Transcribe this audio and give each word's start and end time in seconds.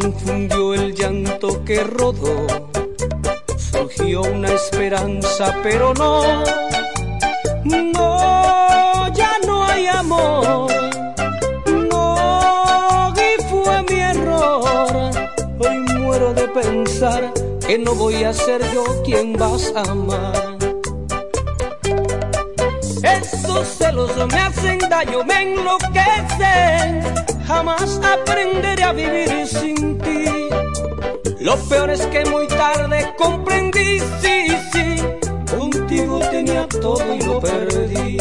confundió 0.00 0.74
el 0.74 0.94
llanto 0.94 1.64
que 1.64 1.82
rodó. 1.82 2.46
Surgió 3.56 4.22
una 4.22 4.48
esperanza, 4.48 5.54
pero 5.62 5.94
no, 5.94 6.44
no, 7.64 9.14
ya 9.14 9.32
no 9.46 9.64
hay 9.64 9.86
amor. 9.86 10.70
No, 11.90 13.14
y 13.16 13.42
fue 13.44 13.82
mi 13.88 14.00
error. 14.00 15.10
Hoy 15.60 15.78
muero 15.98 16.34
de 16.34 16.48
pensar 16.48 17.32
que 17.66 17.78
no 17.78 17.94
voy 17.94 18.24
a 18.24 18.34
ser 18.34 18.60
yo 18.74 18.84
quien 19.02 19.32
vas 19.34 19.72
a 19.74 19.90
amar. 19.90 20.58
Esos 23.02 23.66
celos 23.78 24.10
me 24.30 24.40
hacen 24.40 24.78
daño, 24.78 25.24
me 25.24 25.42
enloquecen 25.42 27.35
jamás 27.46 28.00
aprenderé 28.02 28.82
a 28.82 28.92
vivir 28.92 29.46
sin 29.46 29.98
ti. 29.98 30.24
Lo 31.40 31.56
peor 31.68 31.90
es 31.90 32.04
que 32.06 32.24
muy 32.26 32.48
tarde 32.48 33.14
comprendí, 33.16 34.00
sí, 34.20 34.48
sí, 34.72 35.02
contigo 35.56 36.18
tenía 36.30 36.66
todo 36.68 37.14
y 37.14 37.20
lo 37.22 37.40
perdí. 37.40 38.18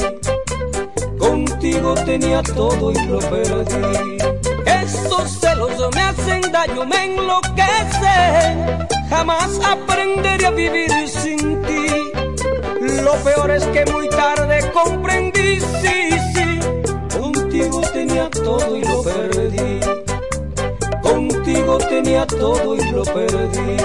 Contigo 1.18 1.96
tenía 2.06 2.42
todo 2.44 2.92
y 2.92 3.06
lo 3.08 3.20
perdí. 3.20 4.18
Estos 4.66 5.40
celos 5.40 5.72
me 5.96 6.02
hacen 6.02 6.42
daño, 6.52 6.86
me 6.86 7.06
enloquecen. 7.06 8.88
Jamás 9.10 9.60
aprenderé 9.66 10.46
a 10.46 10.52
vivir 10.52 10.92
sin 11.08 11.62
ti. 11.64 11.88
Lo 13.02 13.14
peor 13.24 13.52
es 13.52 13.66
que 13.66 13.86
muy 13.92 14.08
tarde 14.10 14.72
comprendí, 14.72 15.60
sí, 15.60 16.12
sí 16.36 16.55
Contigo 17.56 17.82
tenía 17.94 18.30
todo 18.30 18.76
y 18.76 18.84
lo 18.84 19.02
perdí. 19.02 19.80
Contigo 21.02 21.78
tenía 21.78 22.28
todo 22.28 22.76
y 22.76 22.92
lo 22.92 23.04
perdí. 23.06 23.78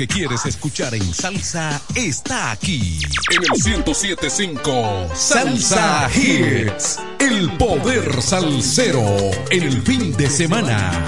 que 0.00 0.08
quieres 0.08 0.46
escuchar 0.46 0.94
en 0.94 1.12
salsa 1.12 1.78
está 1.94 2.52
aquí. 2.52 2.98
En 3.36 3.42
el 3.42 3.84
107.5 3.84 5.14
Salsa 5.14 6.08
Hits. 6.14 6.98
El 7.18 7.50
poder 7.58 8.22
salsero. 8.22 9.04
El 9.50 9.82
fin 9.82 10.16
de 10.16 10.30
semana. 10.30 11.04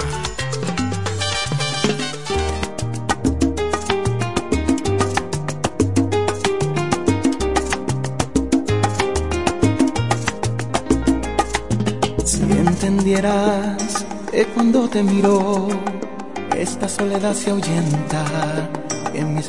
Si 12.23 12.43
entendieras 12.43 14.05
que 14.29 14.45
cuando 14.53 14.87
te 14.87 15.01
miro, 15.01 15.67
esta 16.55 16.87
soledad 16.87 17.33
se 17.33 17.49
ahuyenta 17.49 18.69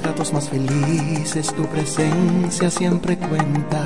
ratos 0.04 0.32
más 0.32 0.48
felices 0.50 1.52
tu 1.54 1.64
presencia 1.66 2.70
siempre 2.70 3.16
cuenta. 3.16 3.84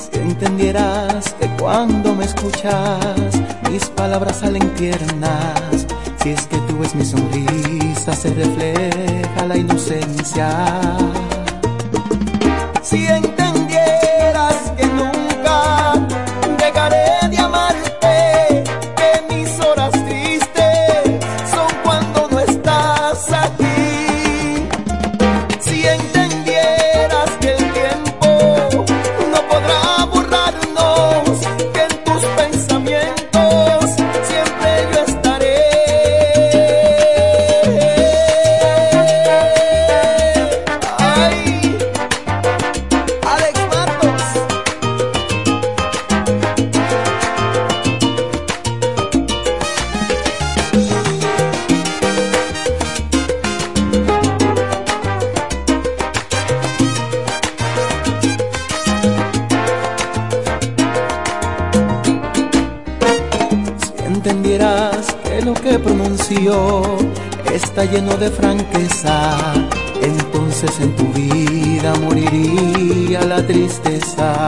Si 0.00 0.18
entendieras 0.18 1.34
que 1.34 1.46
cuando 1.58 2.14
me 2.14 2.24
escuchas 2.24 2.98
mis 3.70 3.84
palabras 3.90 4.38
salen 4.38 4.68
tiernas, 4.74 5.86
si 6.22 6.30
es 6.30 6.46
que 6.46 6.56
tú 6.68 6.78
ves 6.78 6.94
mi 6.94 7.04
sonrisa 7.04 8.14
se 8.14 8.32
refleja 8.34 9.46
la 9.46 9.56
inocencia. 9.56 10.96
tristeza. 73.52 74.41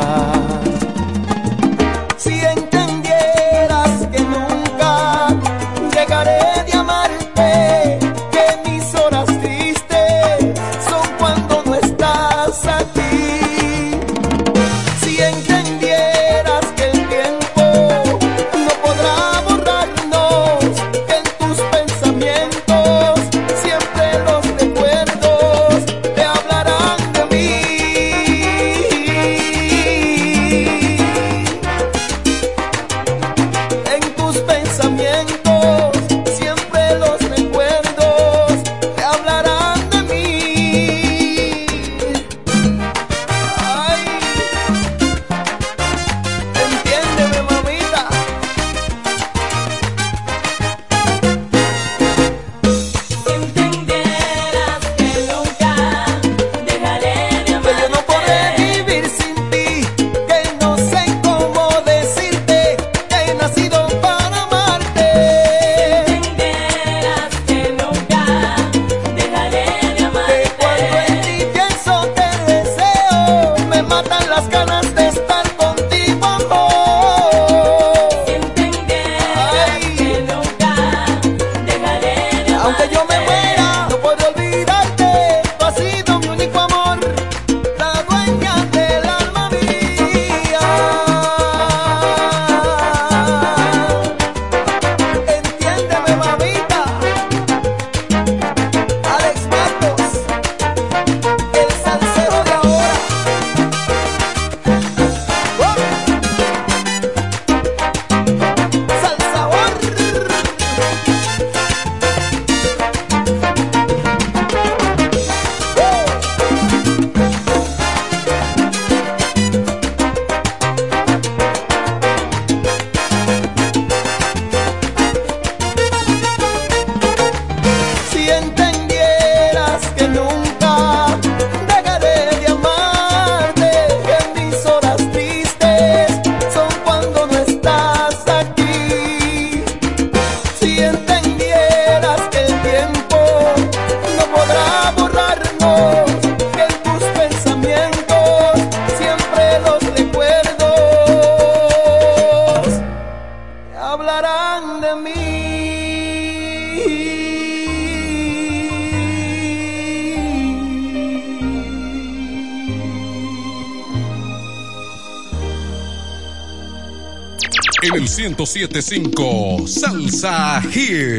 En 168.75 168.81
el 168.81 168.83
1075 168.83 169.69
Salsa 169.69 170.61
Hits 170.75 171.14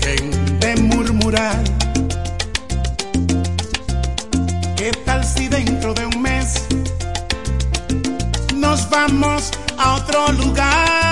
dejen 0.00 0.58
de 0.60 0.76
murmurar. 0.76 1.62
¿Qué 4.76 4.90
tal 5.04 5.24
si 5.24 5.48
dentro 5.48 5.94
de 5.94 6.06
un 6.06 6.22
mes 6.22 6.64
nos 8.54 8.88
vamos 8.90 9.50
a 9.78 9.94
otro 9.94 10.32
lugar? 10.32 11.03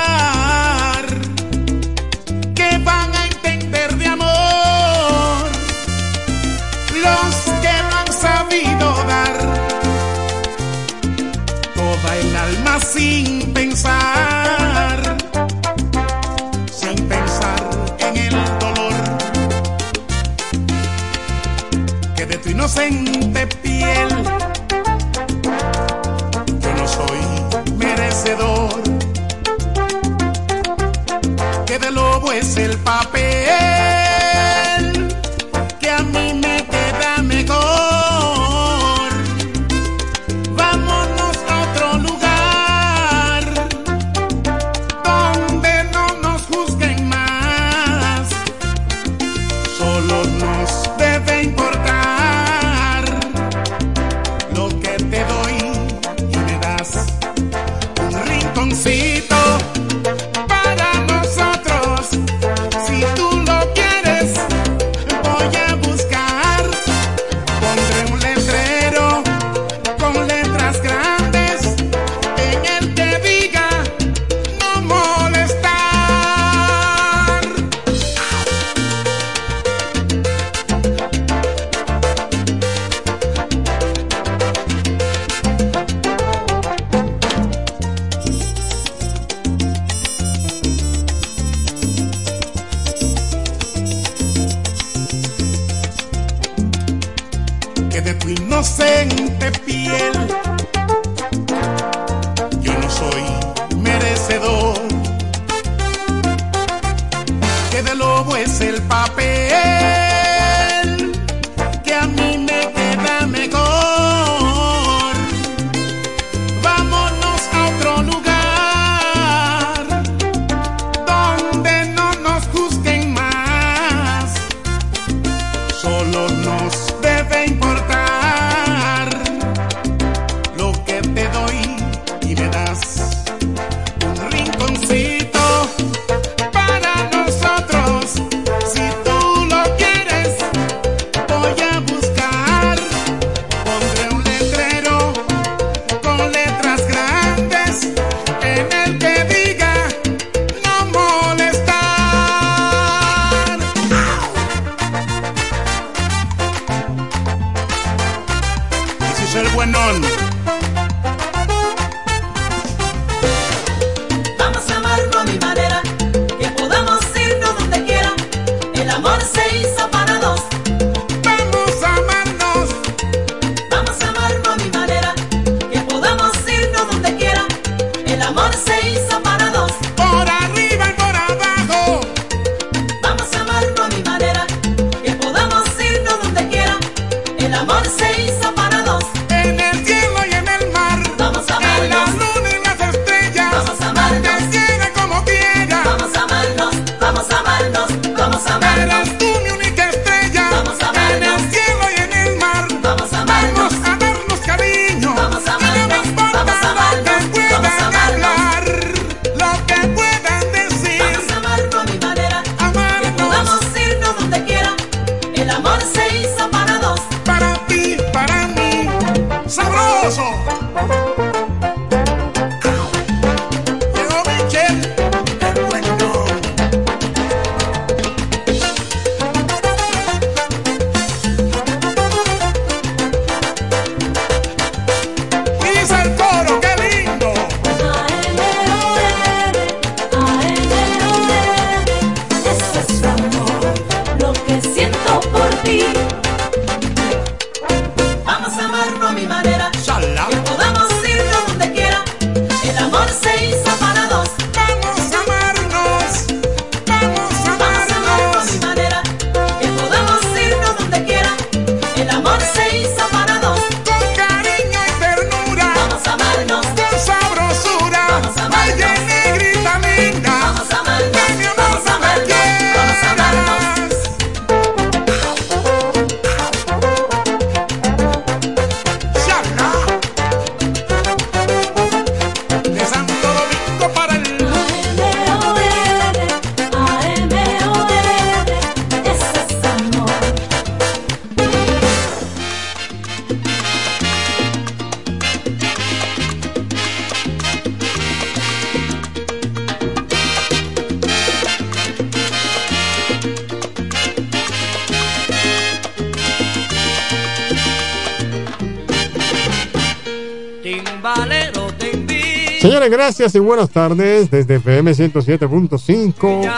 Gracias 313.22 313.40
y 313.40 313.46
buenas 313.46 313.70
tardes 313.70 314.32
desde 314.32 314.56
FM 314.56 314.90
107.5 314.90 316.42
Ya 316.42 316.56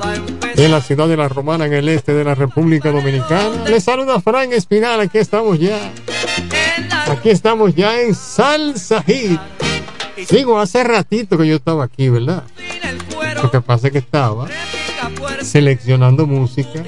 va 0.00 0.12
a 0.12 0.14
empezar 0.14 0.64
en 0.64 0.70
la 0.70 0.80
ciudad 0.80 1.08
de 1.08 1.16
La 1.16 1.28
Romana, 1.28 1.66
en 1.66 1.72
el 1.72 1.88
este 1.88 2.14
de 2.14 2.22
la 2.22 2.36
República 2.36 2.92
Dominicana. 2.92 3.68
Les 3.68 3.82
saluda 3.82 4.20
Frank 4.20 4.52
Espinal, 4.52 5.00
aquí 5.00 5.18
estamos 5.18 5.58
ya. 5.58 5.76
Aquí 7.08 7.30
estamos 7.30 7.74
ya 7.74 8.00
en 8.00 8.14
Salsa 8.14 9.02
Hit. 9.02 9.40
Sigo 10.28 10.60
hace 10.60 10.84
ratito 10.84 11.36
que 11.36 11.48
yo 11.48 11.56
estaba 11.56 11.82
aquí, 11.82 12.08
¿verdad? 12.08 12.44
Lo 13.42 13.50
que 13.50 13.60
pasa 13.60 13.88
es 13.88 13.92
que 13.92 13.98
estaba 13.98 14.46
seleccionando 15.42 16.26
música, 16.26 16.84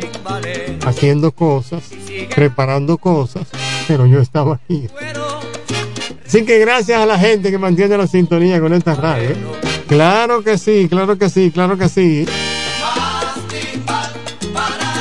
haciendo 0.86 1.32
cosas, 1.32 1.82
preparando 2.32 2.96
cosas, 2.96 3.48
pero 3.88 4.06
yo 4.06 4.20
estaba 4.20 4.54
aquí. 4.54 4.88
Así 6.26 6.44
que 6.44 6.58
gracias 6.58 7.00
a 7.00 7.06
la 7.06 7.18
gente 7.18 7.50
que 7.50 7.58
mantiene 7.58 7.96
la 7.96 8.06
sintonía 8.06 8.60
con 8.60 8.72
esta 8.74 8.94
radio. 8.94 9.30
¿eh? 9.30 9.36
Claro 9.86 10.42
que 10.42 10.58
sí, 10.58 10.88
claro 10.88 11.16
que 11.16 11.30
sí, 11.30 11.50
claro 11.52 11.78
que 11.78 11.88
sí. 11.88 12.26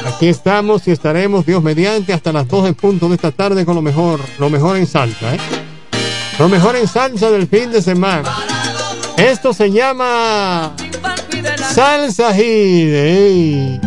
Aquí 0.06 0.28
estamos 0.28 0.88
y 0.88 0.92
estaremos, 0.92 1.46
Dios 1.46 1.62
mediante, 1.62 2.14
hasta 2.14 2.32
las 2.32 2.48
2 2.48 2.68
en 2.68 2.76
punto 2.76 3.10
de 3.10 3.16
esta 3.16 3.32
tarde 3.32 3.66
con 3.66 3.76
lo 3.76 3.82
mejor, 3.82 4.22
lo 4.40 4.50
mejor 4.50 4.78
en 4.78 4.86
salsa, 4.86 5.36
¿eh? 5.36 5.40
Lo 6.38 6.48
mejor 6.48 6.76
en 6.76 6.88
salsa 6.88 7.32
del 7.32 7.48
fin 7.48 7.72
de 7.72 7.82
semana. 7.82 8.30
Esto 9.18 9.54
se 9.54 9.72
llama 9.72 10.76
Salsa 11.74 12.34
Hit. 12.34 13.85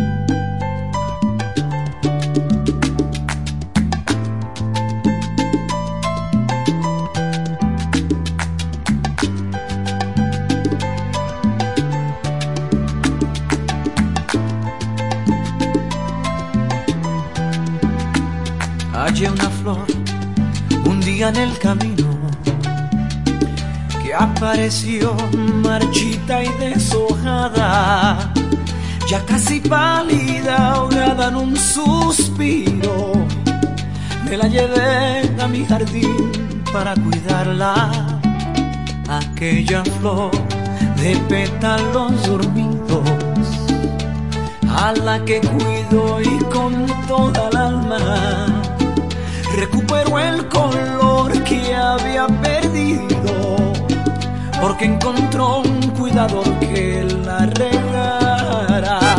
Apareció 24.39 25.13
marchita 25.61 26.41
y 26.41 26.47
deshojada, 26.59 28.31
ya 29.09 29.25
casi 29.25 29.59
pálida, 29.59 30.75
ahogada 30.75 31.27
en 31.27 31.35
un 31.35 31.57
suspiro. 31.57 33.11
Me 34.23 34.37
la 34.37 34.47
llevé 34.47 35.29
a 35.41 35.45
mi 35.45 35.65
jardín 35.65 36.31
para 36.71 36.93
cuidarla, 36.95 37.91
aquella 39.09 39.83
flor 39.99 40.31
de 41.01 41.17
pétalos 41.27 42.25
dormidos 42.25 43.09
a 44.69 44.93
la 44.93 45.19
que 45.25 45.41
cuido 45.41 46.21
y 46.21 46.39
con 46.45 46.85
toda 47.09 47.49
el 47.49 47.57
alma. 47.57 48.63
Recupero 49.57 50.17
el 50.17 50.47
color 50.47 51.43
que 51.43 51.75
había 51.75 52.25
perdido 52.41 53.38
porque 54.61 54.85
encontró 54.85 55.59
un 55.59 55.81
cuidador 55.91 56.59
que 56.59 57.03
la 57.03 57.45
regara. 57.45 59.18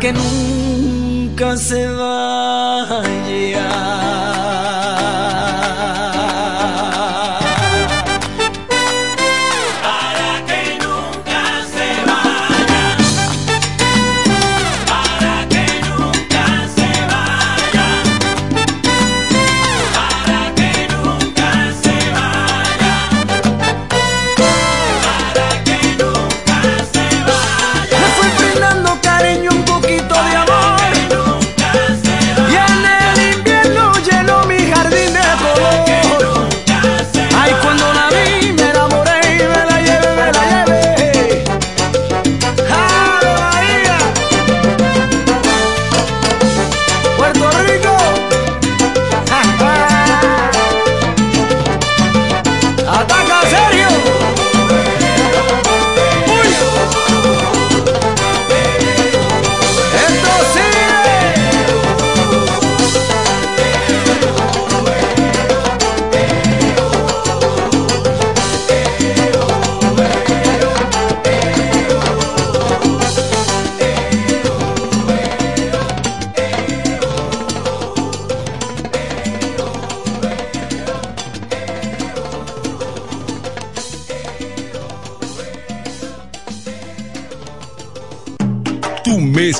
que 0.00 0.12
nunca 0.12 1.56
se 1.56 1.86
vaya. 1.88 2.07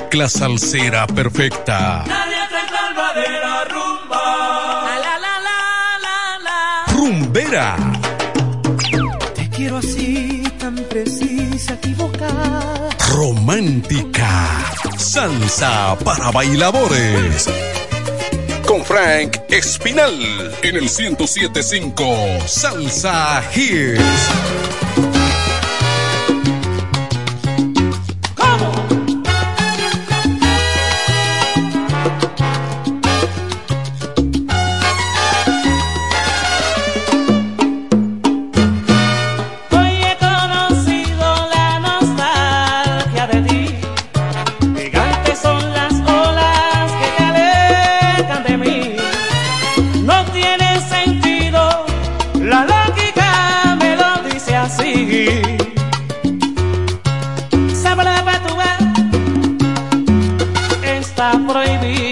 mezcla 0.08 0.28
salsera 0.28 1.06
perfecta. 1.06 2.02
La 2.06 2.24
la 2.24 2.48
la 5.18 5.34
la 5.44 5.52
la 6.02 6.38
la 6.42 6.92
Rumbera. 6.94 7.76
Te 9.34 9.50
quiero 9.50 9.76
así, 9.76 10.42
tan 10.58 10.76
precisa, 10.76 11.74
equivocada. 11.74 12.88
Romántica. 13.10 14.72
Salsa 14.96 15.94
para 16.02 16.30
bailadores. 16.30 17.46
Con 18.66 18.82
Frank 18.86 19.36
Espinal 19.50 20.54
en 20.62 20.76
el 20.76 20.84
1075 20.84 22.16
Salsa 22.46 23.42
Hits. 23.54 24.87
está 61.18 61.32
prohibido. 61.48 62.07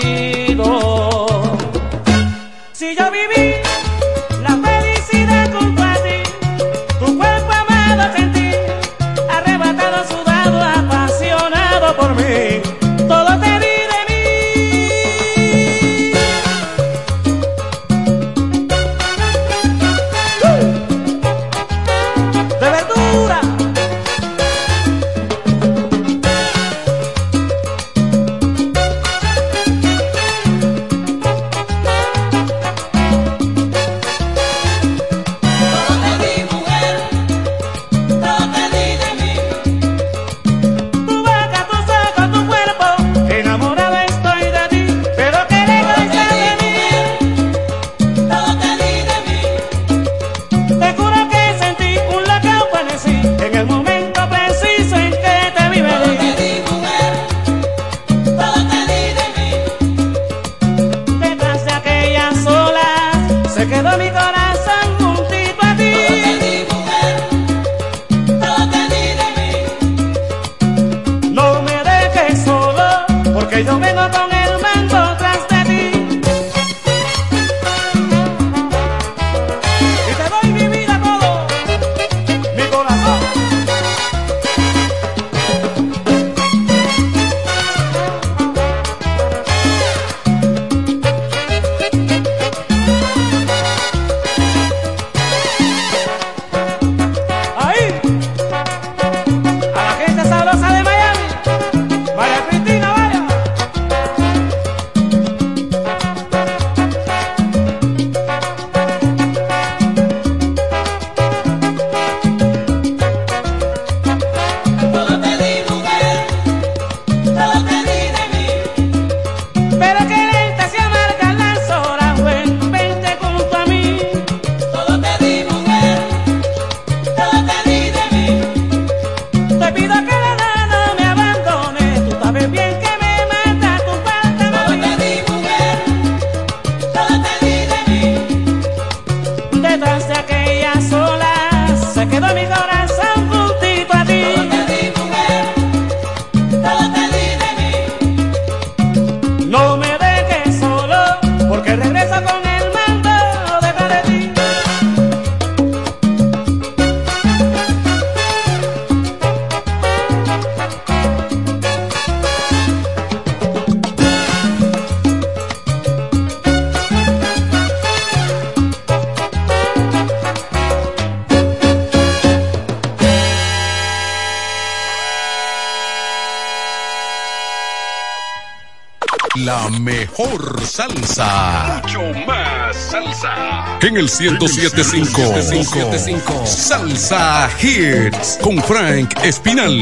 en 183.96 184.02
el 184.02 184.10
107.5. 184.10 186.46
Salsa 186.46 187.48
Hits 187.62 188.38
con 188.42 188.62
Frank 188.62 189.14
Espinal. 189.24 189.72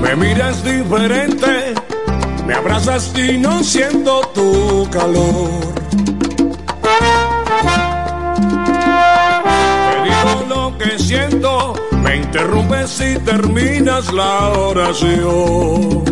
Me 0.00 0.16
miras 0.16 0.64
diferente, 0.64 1.74
me 2.46 2.54
abrazas 2.54 3.12
y 3.14 3.36
no 3.36 3.62
siento 3.62 4.22
tu 4.34 4.88
calor 4.90 5.77
interrumpes 12.28 13.00
y 13.00 13.18
terminas 13.20 14.12
la 14.12 14.50
oración. 14.50 16.04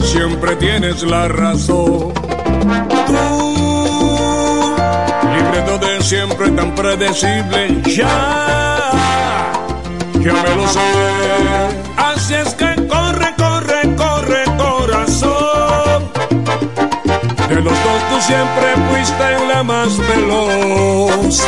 Siempre 0.00 0.56
tienes 0.56 1.02
la 1.02 1.28
razón. 1.28 2.14
Tú, 3.06 4.74
libreto 5.34 5.78
de 5.78 6.02
siempre 6.02 6.50
tan 6.50 6.74
predecible, 6.74 7.82
ya, 7.84 8.90
ya 10.14 10.32
me 10.32 10.56
lo 10.56 10.66
sé. 10.68 10.80
Así 11.98 12.34
es 12.34 12.54
que 12.54 12.74
corre, 12.88 13.34
corre, 13.36 13.96
corre, 13.96 14.44
corazón. 14.56 16.10
De 17.50 17.56
los 17.56 17.64
dos 17.84 18.00
tú 18.10 18.20
siempre 18.22 18.66
fuiste 18.88 19.34
en 19.36 19.48
la 19.48 19.62
más 19.62 19.98
veloz. 19.98 21.44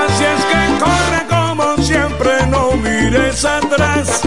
Así 0.00 0.24
es 0.24 0.44
que 0.50 0.60
corre 0.78 1.20
como 1.28 1.76
siempre, 1.82 2.46
no 2.46 2.72
mires 2.72 3.44
atrás. 3.44 4.22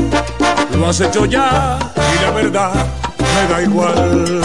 Lo 0.78 0.90
has 0.90 1.00
hecho 1.02 1.26
ya 1.26 1.78
y 1.96 2.24
la 2.24 2.32
verdad 2.32 2.86
me 3.20 3.54
da 3.54 3.62
igual. 3.62 4.42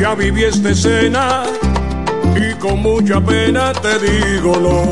Ya 0.00 0.14
viví 0.16 0.44
esta 0.44 0.70
escena 0.70 1.44
y 2.34 2.54
con 2.54 2.82
mucha 2.82 3.20
pena 3.20 3.72
te 3.72 3.98
digo 4.00 4.56
no, 4.56 4.82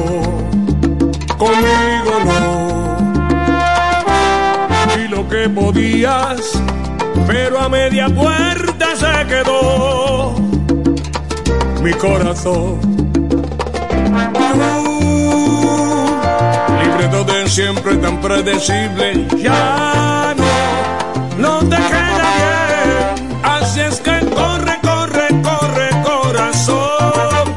conmigo 1.37 2.13
no. 2.25 2.41
Y 4.97 5.09
lo 5.09 5.29
que 5.29 5.49
podías, 5.49 6.60
pero 7.27 7.61
a 7.61 7.69
media 7.69 8.09
puerta 8.09 8.97
se 8.97 9.27
quedó 9.27 10.35
mi 11.83 11.93
corazón. 11.95 12.79
Libreto 16.83 17.25
de 17.25 17.49
siempre 17.49 17.97
tan 17.97 18.21
predecible, 18.21 19.27
ya 19.39 20.35
no, 20.37 21.39
no 21.39 21.59
te 21.61 21.77
queda 21.77 22.29
bien. 22.37 23.41
Así 23.43 23.81
es 23.81 24.01
que 24.01 24.19
corre, 24.35 24.79
corre, 24.83 25.29
corre, 25.43 25.89
corazón. 26.05 27.57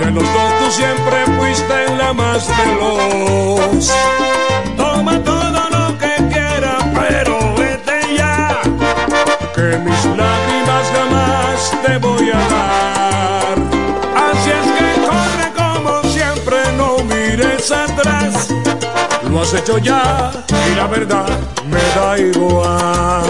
De 0.00 0.10
los 0.10 0.24
dos 0.24 0.52
tú 0.58 0.70
siempre 0.70 1.26
fuiste 1.38 1.96
la 1.96 2.12
más 2.12 2.48
veloz. 2.58 3.92
Toma 4.76 5.18
todo 5.24 5.70
lo 5.70 5.83
Mis 9.78 10.04
lágrimas 10.04 10.86
jamás 10.94 11.72
te 11.84 11.98
voy 11.98 12.30
a 12.30 12.38
dar. 12.38 13.58
Así 14.30 14.50
es 14.50 14.66
que 14.78 14.88
corre 15.00 15.48
como 15.56 16.02
siempre, 16.04 16.58
no 16.76 16.98
mires 17.04 17.70
atrás. 17.72 18.48
Lo 19.30 19.42
has 19.42 19.52
hecho 19.54 19.78
ya 19.78 20.30
y 20.70 20.74
la 20.76 20.86
verdad 20.86 21.26
me 21.68 21.82
da 21.96 22.18
igual. 22.18 23.24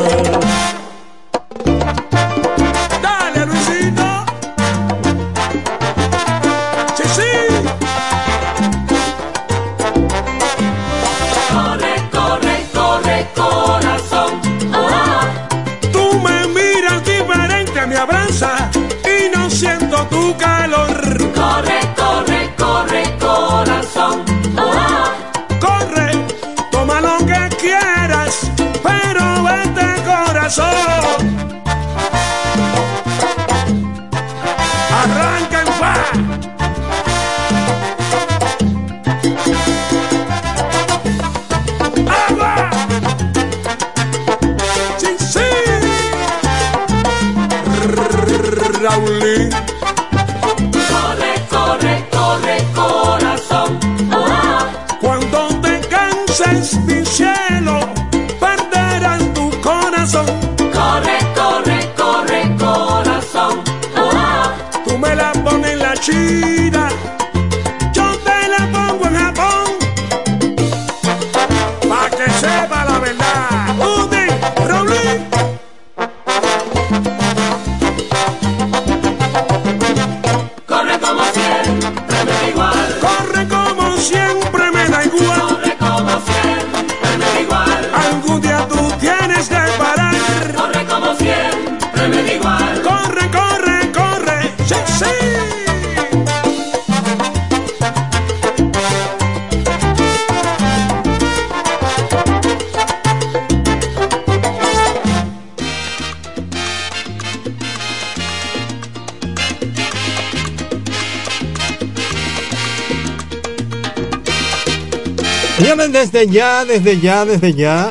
Desde 116.15 116.33
ya, 116.33 116.65
desde 116.65 117.01
ya, 117.01 117.25
desde 117.25 117.55
ya, 117.55 117.91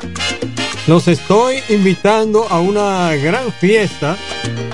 los 0.88 1.10
estoy 1.10 1.58
invitando 1.68 2.48
a 2.50 2.62
una 2.62 3.14
gran 3.16 3.52
fiesta. 3.52 4.16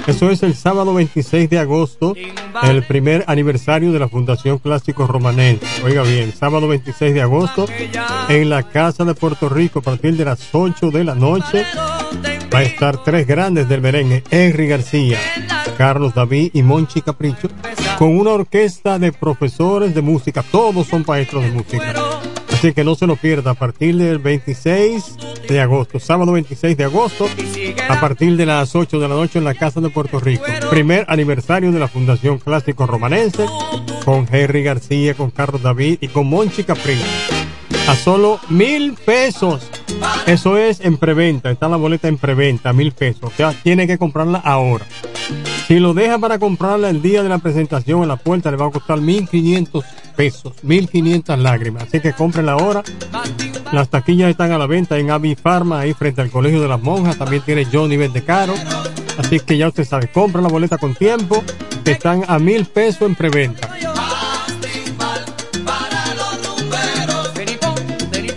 Eso 0.05 0.29
es 0.29 0.43
el 0.43 0.53
sábado 0.53 0.93
26 0.93 1.49
de 1.49 1.57
agosto, 1.57 2.13
el 2.61 2.83
primer 2.83 3.23
aniversario 3.25 3.91
de 3.91 3.97
la 3.97 4.07
Fundación 4.07 4.59
Clásico 4.59 5.07
Romanense. 5.07 5.65
Oiga 5.83 6.03
bien, 6.03 6.31
sábado 6.31 6.67
26 6.67 7.15
de 7.15 7.21
agosto, 7.23 7.65
en 8.29 8.49
la 8.51 8.69
Casa 8.69 9.03
de 9.03 9.15
Puerto 9.15 9.49
Rico, 9.49 9.79
a 9.79 9.81
partir 9.81 10.15
de 10.15 10.25
las 10.25 10.47
8 10.51 10.91
de 10.91 11.03
la 11.03 11.15
noche, 11.15 11.65
va 12.53 12.59
a 12.59 12.63
estar 12.63 13.03
tres 13.03 13.25
grandes 13.25 13.67
del 13.67 13.81
merengue, 13.81 14.23
Henry 14.29 14.67
García, 14.67 15.17
Carlos 15.75 16.13
David 16.13 16.51
y 16.53 16.61
Monchi 16.61 17.01
Capricho, 17.01 17.47
con 17.97 18.15
una 18.15 18.31
orquesta 18.31 18.99
de 18.99 19.11
profesores 19.11 19.95
de 19.95 20.03
música, 20.03 20.43
todos 20.43 20.85
son 20.85 21.03
maestros 21.07 21.43
de 21.43 21.51
música. 21.51 21.93
Así 22.59 22.73
que 22.73 22.83
no 22.83 22.93
se 22.93 23.07
lo 23.07 23.15
pierda 23.15 23.51
a 23.51 23.53
partir 23.53 23.95
del 23.95 24.19
26 24.19 25.15
de 25.47 25.61
agosto, 25.61 25.97
sábado 25.97 26.33
26 26.33 26.75
de 26.75 26.83
agosto, 26.83 27.25
a 27.87 28.01
partir 28.01 28.35
de 28.35 28.45
las 28.45 28.75
8 28.75 28.99
de 28.99 29.07
la 29.07 29.15
noche 29.15 29.39
en 29.39 29.45
la 29.45 29.53
Casa 29.53 29.79
de 29.79 29.89
Puerto 29.89 30.19
Rico. 30.19 30.43
Primer 30.69 31.05
aniversario 31.07 31.71
de 31.71 31.79
la 31.79 31.87
Fundación 31.87 32.37
Clásico 32.37 32.85
Romanense, 32.85 33.45
con 34.03 34.27
Henry 34.29 34.61
García, 34.63 35.13
con 35.13 35.31
Carlos 35.31 35.61
David 35.61 35.99
y 36.01 36.09
con 36.09 36.27
Monchi 36.27 36.65
Capricho. 36.65 37.05
A 37.87 37.95
solo 37.95 38.41
mil 38.49 38.93
pesos. 39.05 39.65
Eso 40.27 40.57
es 40.57 40.81
en 40.81 40.97
preventa. 40.97 41.51
Está 41.51 41.69
la 41.69 41.77
boleta 41.77 42.09
en 42.09 42.17
preventa, 42.17 42.73
mil 42.73 42.91
pesos. 42.91 43.23
O 43.23 43.31
sea, 43.37 43.53
tiene 43.53 43.87
que 43.87 43.97
comprarla 43.97 44.39
ahora. 44.39 44.85
Si 45.69 45.79
lo 45.79 45.93
deja 45.93 46.17
para 46.17 46.39
comprarla 46.39 46.89
el 46.89 47.01
día 47.01 47.23
de 47.23 47.29
la 47.29 47.37
presentación 47.37 48.01
en 48.01 48.09
la 48.09 48.17
puerta, 48.17 48.51
le 48.51 48.57
va 48.57 48.65
a 48.65 48.71
costar 48.71 48.99
1500 48.99 49.85
pesos, 49.85 50.08
1500 50.61 51.39
lágrimas. 51.39 51.83
Así 51.83 51.99
que 51.99 52.13
cómprenla 52.13 52.53
ahora. 52.53 52.83
Las 53.71 53.89
taquillas 53.89 54.29
están 54.29 54.51
a 54.51 54.57
la 54.57 54.67
venta 54.67 54.97
en 54.97 55.11
Avi 55.11 55.35
Pharma, 55.35 55.79
ahí 55.79 55.93
frente 55.93 56.21
al 56.21 56.29
Colegio 56.29 56.61
de 56.61 56.67
las 56.67 56.81
Monjas. 56.81 57.17
También 57.17 57.41
tiene 57.43 57.65
Johnny 57.65 57.97
Vende 57.97 58.23
Caro. 58.23 58.53
Así 59.17 59.39
que 59.39 59.57
ya 59.57 59.67
usted 59.67 59.85
sabe, 59.85 60.09
compra 60.11 60.41
la 60.41 60.47
boleta 60.47 60.77
con 60.77 60.95
tiempo, 60.95 61.43
están 61.83 62.23
a 62.27 62.39
mil 62.39 62.65
pesos 62.65 63.01
en 63.01 63.15
preventa. 63.15 63.69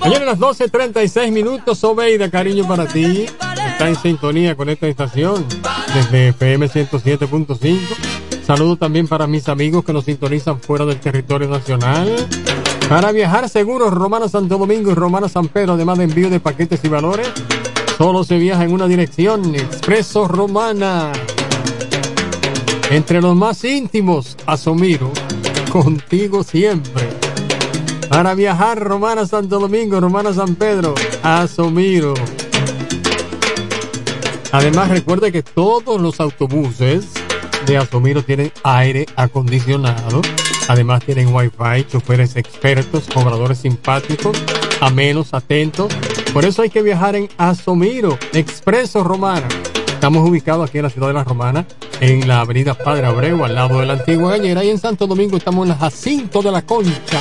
Mañana 0.01 0.25
a 0.25 0.27
las 0.27 0.39
12.36 0.41 1.31
minutos, 1.31 1.85
Obeida, 1.85 2.29
cariño 2.29 2.67
para 2.67 2.87
ti. 2.87 3.27
Está 3.71 3.89
en 3.89 3.97
sintonía 3.97 4.57
con 4.57 4.69
esta 4.69 4.89
estación 4.89 5.47
desde 5.95 6.29
FM 6.29 6.69
107.5. 6.69 8.22
Saludo 8.47 8.77
también 8.77 9.07
para 9.07 9.27
mis 9.27 9.49
amigos 9.49 9.85
que 9.85 9.93
nos 9.93 10.05
sintonizan 10.05 10.61
fuera 10.61 10.85
del 10.85 10.99
territorio 10.99 11.49
nacional. 11.49 12.15
Para 12.89 13.13
viajar 13.13 13.49
seguros, 13.49 13.93
Romana 13.95 14.29
Santo 14.29 14.59
Domingo 14.59 14.91
y 14.91 14.95
Romana 14.95 15.29
San 15.29 15.49
Pedro, 15.49 15.75
además 15.75 15.99
de 15.99 16.05
envío 16.05 16.29
de 16.29 16.41
paquetes 16.41 16.81
y 16.85 16.89
valores, 16.89 17.29
solo 17.97 18.25
se 18.25 18.39
viaja 18.39 18.65
en 18.65 18.73
una 18.73 18.89
dirección, 18.89 19.55
Expreso 19.55 20.27
Romana. 20.27 21.13
Entre 22.91 23.23
los 23.23 23.35
más 23.37 23.65
íntimos, 23.65 24.37
Asomiro, 24.45 25.11
contigo 25.73 26.43
siempre. 26.43 27.09
Para 28.09 28.35
viajar, 28.35 28.79
Romana 28.79 29.25
Santo 29.25 29.59
Domingo, 29.59 30.01
Romana 30.01 30.35
San 30.35 30.57
Pedro, 30.57 30.95
Asomiro. 31.23 32.13
Además, 34.51 34.91
recuerde 34.91 35.33
que 35.33 35.43
todos 35.43 35.99
los 35.99 36.21
autobuses 36.21 37.07
de 37.67 37.77
Asomiro 37.77 38.23
tienen 38.23 38.53
aire 38.63 39.07
acondicionado. 39.17 40.23
Además, 40.69 41.05
tienen 41.05 41.35
wifi, 41.35 41.85
choferes 41.91 42.37
expertos, 42.37 43.05
cobradores 43.13 43.59
simpáticos, 43.59 44.37
amenos, 44.81 45.35
atentos. 45.35 45.93
Por 46.33 46.45
eso 46.45 46.63
hay 46.63 46.71
que 46.71 46.83
viajar 46.83 47.17
en 47.17 47.29
Asomiro, 47.37 48.19
Expreso 48.33 49.05
Romana. 49.05 49.47
Estamos 49.87 50.29
ubicados 50.29 50.69
aquí 50.69 50.79
en 50.79 50.85
la 50.85 50.91
ciudad 50.91 51.09
de 51.09 51.15
La 51.15 51.25
Romana, 51.25 51.67
en 52.01 52.27
la 52.27 52.41
avenida 52.41 52.75
Padre 52.75 53.07
Abreu, 53.07 53.45
al 53.45 53.55
lado 53.55 53.81
de 53.81 53.87
la 53.87 53.93
antigua 53.95 54.33
Gañera. 54.33 54.65
Y 54.65 54.71
en 54.71 54.79
Santo 54.79 55.07
Domingo 55.07 55.37
estamos 55.37 55.65
en 55.65 55.69
la 55.71 55.77
Jacinto 55.77 56.43
de 56.43 56.51
la 56.51 56.63
Concha, 56.63 57.21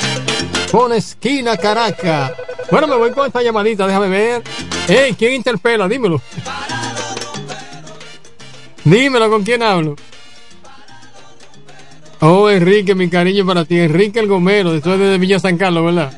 con 0.71 0.91
esquina 0.93 1.57
Caracas. 1.57 2.31
Bueno, 2.71 2.87
me 2.87 2.95
voy 2.95 3.11
con 3.11 3.27
esta 3.27 3.43
llamadita, 3.43 3.85
déjame 3.85 4.07
ver. 4.07 4.43
Hey, 4.87 5.15
¿quién 5.17 5.33
interpela? 5.33 5.87
Dímelo. 5.87 6.21
Dímelo, 8.83 9.29
¿con 9.29 9.43
quién 9.43 9.61
hablo? 9.61 9.95
Oh, 12.23 12.51
Enrique, 12.51 12.93
mi 12.93 13.09
cariño 13.09 13.47
para 13.47 13.65
ti. 13.65 13.79
Enrique 13.79 14.19
el 14.19 14.27
Gomero, 14.27 14.73
después 14.73 14.99
de 14.99 15.17
Villa 15.17 15.39
San 15.39 15.57
Carlos, 15.57 15.83
¿verdad? 15.83 16.13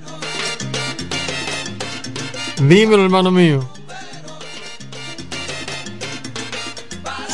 Dímelo, 2.67 3.05
hermano 3.05 3.31
mío. 3.31 3.65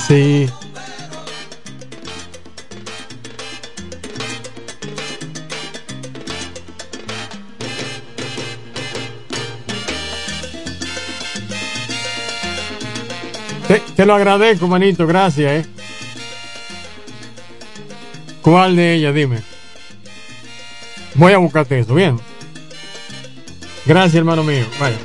Sí. 0.07 0.47
Te, 13.67 13.80
te 13.95 14.05
lo 14.05 14.13
agradezco, 14.13 14.67
manito, 14.67 15.07
gracias, 15.07 15.65
eh. 15.65 15.78
¿Cuál 18.42 18.76
de 18.76 18.96
ellas? 18.96 19.14
Dime. 19.14 19.42
Voy 21.16 21.34
a 21.34 21.38
buscarte 21.38 21.80
eso, 21.80 21.94
bien. 21.96 22.20
Gracias, 23.86 24.16
hermano 24.16 24.44
mío. 24.44 24.66
Vaya. 24.80 24.98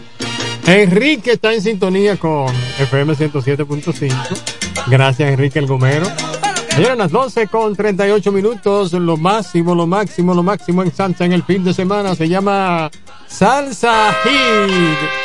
Enrique 0.66 1.32
está 1.32 1.52
en 1.52 1.60
sintonía 1.60 2.16
con 2.16 2.46
FM 2.78 3.14
107.5. 3.14 4.12
Gracias, 4.86 5.30
Enrique 5.30 5.58
el 5.58 5.66
Gomero. 5.66 6.06
Señores, 6.74 6.98
las 6.98 7.10
12 7.12 7.46
con 7.46 7.76
38 7.76 8.32
minutos, 8.32 8.92
lo 8.92 9.16
máximo, 9.16 9.74
lo 9.74 9.86
máximo, 9.86 10.34
lo 10.34 10.42
máximo 10.42 10.82
en 10.82 10.92
salsa 10.92 11.24
en 11.24 11.32
el 11.32 11.44
fin 11.44 11.62
de 11.62 11.72
semana 11.72 12.16
se 12.16 12.28
llama 12.28 12.90
Salsa 13.28 14.12
Hit. 14.24 15.23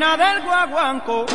Del 0.00 0.40
guaguanco 0.42 1.26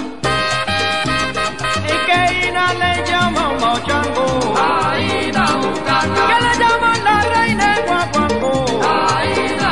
y 1.85 1.95
que 2.07 2.47
Ina 2.47 2.73
le 2.73 2.91
llama 3.07 3.53
mochango. 3.59 4.25
Aina 4.57 5.45
Que 6.27 6.37
le 6.45 6.51
llaman 6.59 6.99
la 7.03 7.17
reina 7.35 7.65
del 7.75 7.85
guaguanco. 7.85 8.51
Aina 8.83 9.71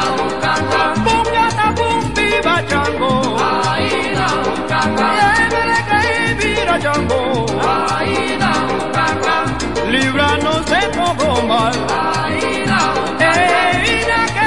Bungata 1.05 1.67
bumbi 1.77 2.29
bachango. 2.45 3.11
Aina 3.73 4.27
Yemele 5.39 5.79
que 5.89 6.01
vira 6.35 6.75
chango. 6.79 7.21
Aina 7.97 8.51
Líbranos 9.91 10.65
de 10.67 10.81
todo 10.97 11.27
mal. 11.47 11.75
Aina 12.23 12.79
Eina 13.19 14.19
que 14.35 14.42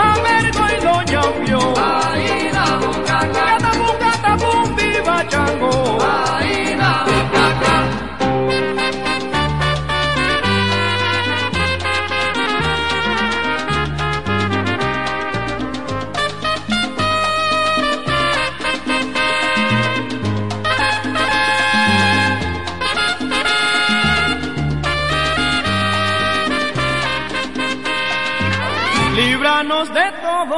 jamergo 0.00 0.62
y 0.74 0.84
lo 0.84 0.96
ñampio. 1.12 1.60
Aina 1.76 2.64
Gata 3.08 3.70
bungata 3.78 4.32
bumbi 4.42 4.90
bachango. 5.06 5.70
Aina 5.70 5.99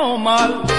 de 0.02 0.71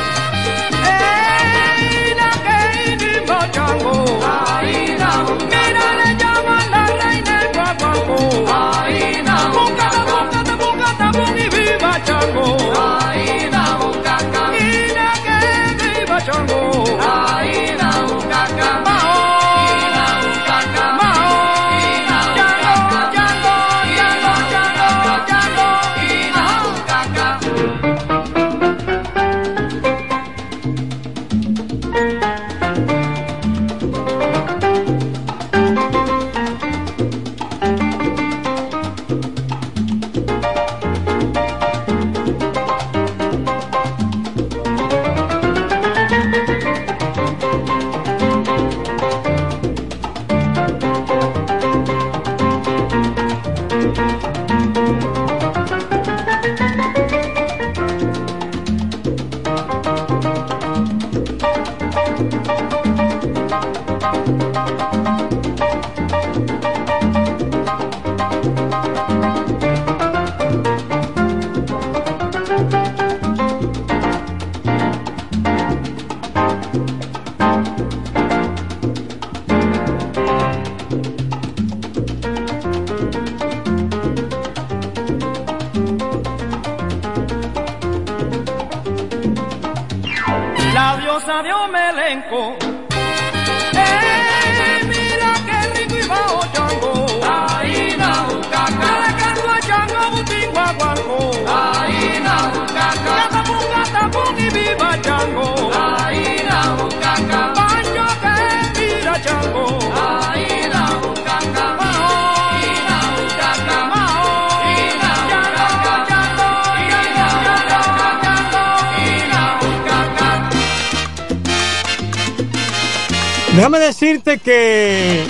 decirte 124.13 124.37
que 124.37 125.23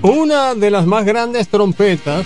una 0.00 0.54
de 0.54 0.70
las 0.70 0.86
más 0.86 1.04
grandes 1.04 1.48
trompetas 1.48 2.24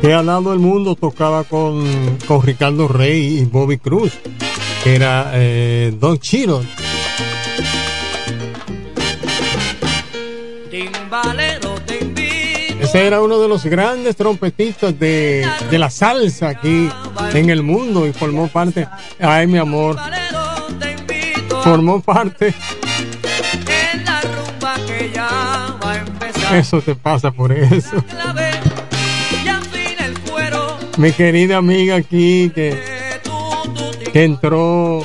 que 0.00 0.14
ha 0.14 0.22
dado 0.22 0.54
el 0.54 0.58
mundo 0.58 0.94
tocaba 0.96 1.44
con, 1.44 1.84
con 2.26 2.42
Ricardo 2.42 2.88
Rey 2.88 3.40
y 3.40 3.44
Bobby 3.44 3.76
Cruz, 3.76 4.12
que 4.82 4.94
era 4.96 5.32
eh, 5.34 5.92
Don 5.98 6.18
Chiro. 6.18 6.62
Ese 12.80 13.06
era 13.06 13.20
uno 13.20 13.38
de 13.38 13.48
los 13.48 13.64
grandes 13.66 14.16
trompetistas 14.16 14.98
de, 14.98 15.46
de 15.70 15.78
la 15.78 15.90
salsa 15.90 16.48
aquí 16.48 16.88
en 17.34 17.50
el 17.50 17.62
mundo 17.62 18.06
y 18.06 18.14
formó 18.14 18.48
parte, 18.48 18.88
ay 19.20 19.46
mi 19.46 19.58
amor, 19.58 19.98
formó 21.62 22.00
parte, 22.00 22.54
eso 26.58 26.80
te 26.80 26.94
pasa 26.94 27.30
por 27.30 27.52
eso. 27.52 28.02
Mi 30.98 31.12
querida 31.12 31.56
amiga 31.56 31.96
aquí 31.96 32.50
que, 32.54 32.78
que 34.12 34.24
entró 34.24 35.04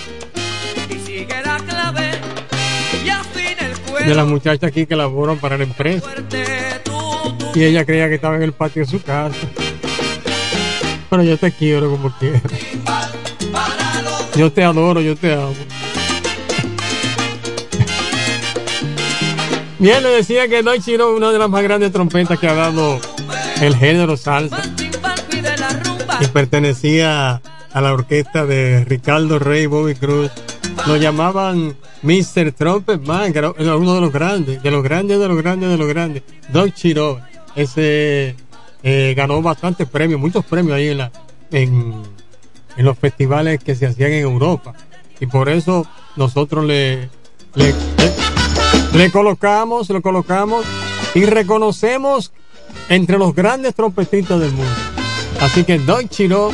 de 4.05 4.15
las 4.15 4.27
muchachas 4.27 4.69
aquí 4.69 4.85
que 4.85 4.95
laboran 4.95 5.37
para 5.37 5.57
la 5.57 5.63
empresa 5.65 6.07
y 7.53 7.63
ella 7.63 7.85
creía 7.85 8.07
que 8.07 8.15
estaba 8.15 8.35
en 8.35 8.43
el 8.43 8.53
patio 8.53 8.83
de 8.83 8.89
su 8.89 9.01
casa. 9.01 9.35
Pero 11.09 11.23
yo 11.23 11.37
te 11.37 11.51
quiero 11.51 11.89
como 11.89 12.11
quieras. 12.17 12.43
Yo 14.35 14.51
te 14.51 14.63
adoro, 14.63 15.01
yo 15.01 15.15
te 15.15 15.33
amo. 15.33 15.55
Bien, 19.79 20.01
le 20.01 20.09
decía 20.09 20.47
que 20.47 20.63
Don 20.63 20.81
Chiro 20.81 21.11
es 21.11 21.17
una 21.17 21.31
de 21.31 21.37
las 21.37 21.49
más 21.49 21.61
grandes 21.61 21.91
trompetas 21.91 22.39
que 22.39 22.47
ha 22.47 22.55
dado 22.55 22.99
el 23.61 23.75
género 23.75 24.17
salsa 24.17 24.61
y 26.19 26.25
pertenecía 26.27 27.41
a 27.71 27.81
la 27.81 27.93
orquesta 27.93 28.45
de 28.47 28.83
Ricardo 28.85 29.37
Rey 29.37 29.67
Bobby 29.67 29.93
Cruz. 29.95 30.31
Lo 30.87 30.95
llamaban 30.97 31.75
Mr. 32.01 32.51
Trumpet 32.53 33.01
Man, 33.05 33.31
que 33.33 33.39
era 33.39 33.51
uno 33.51 33.93
de 33.95 34.01
los 34.01 34.11
grandes, 34.11 34.63
de 34.63 34.71
los 34.71 34.81
grandes, 34.83 35.19
de 35.19 35.27
los 35.27 35.37
grandes, 35.37 35.69
de 35.69 35.77
los 35.77 35.87
grandes. 35.87 36.23
Don 36.49 36.71
Chiro, 36.71 37.19
ese 37.55 38.35
eh, 38.83 39.13
ganó 39.15 39.41
bastantes 39.43 39.87
premios, 39.87 40.19
muchos 40.19 40.43
premios 40.45 40.75
ahí 40.75 40.89
en, 40.89 40.97
la, 40.99 41.11
en, 41.51 42.01
en 42.77 42.85
los 42.85 42.97
festivales 42.97 43.63
que 43.63 43.75
se 43.75 43.85
hacían 43.85 44.11
en 44.11 44.23
Europa. 44.23 44.73
Y 45.19 45.27
por 45.27 45.49
eso 45.49 45.85
nosotros 46.15 46.65
le- 46.65 47.09
le 48.97 49.11
colocamos, 49.11 49.89
lo 49.89 50.01
colocamos 50.01 50.65
y 51.13 51.25
reconocemos 51.25 52.31
entre 52.89 53.17
los 53.17 53.35
grandes 53.35 53.75
trompetistas 53.75 54.39
del 54.39 54.51
mundo. 54.51 54.71
Así 55.39 55.63
que 55.63 55.77
Don 55.77 56.09
Chiro, 56.09 56.51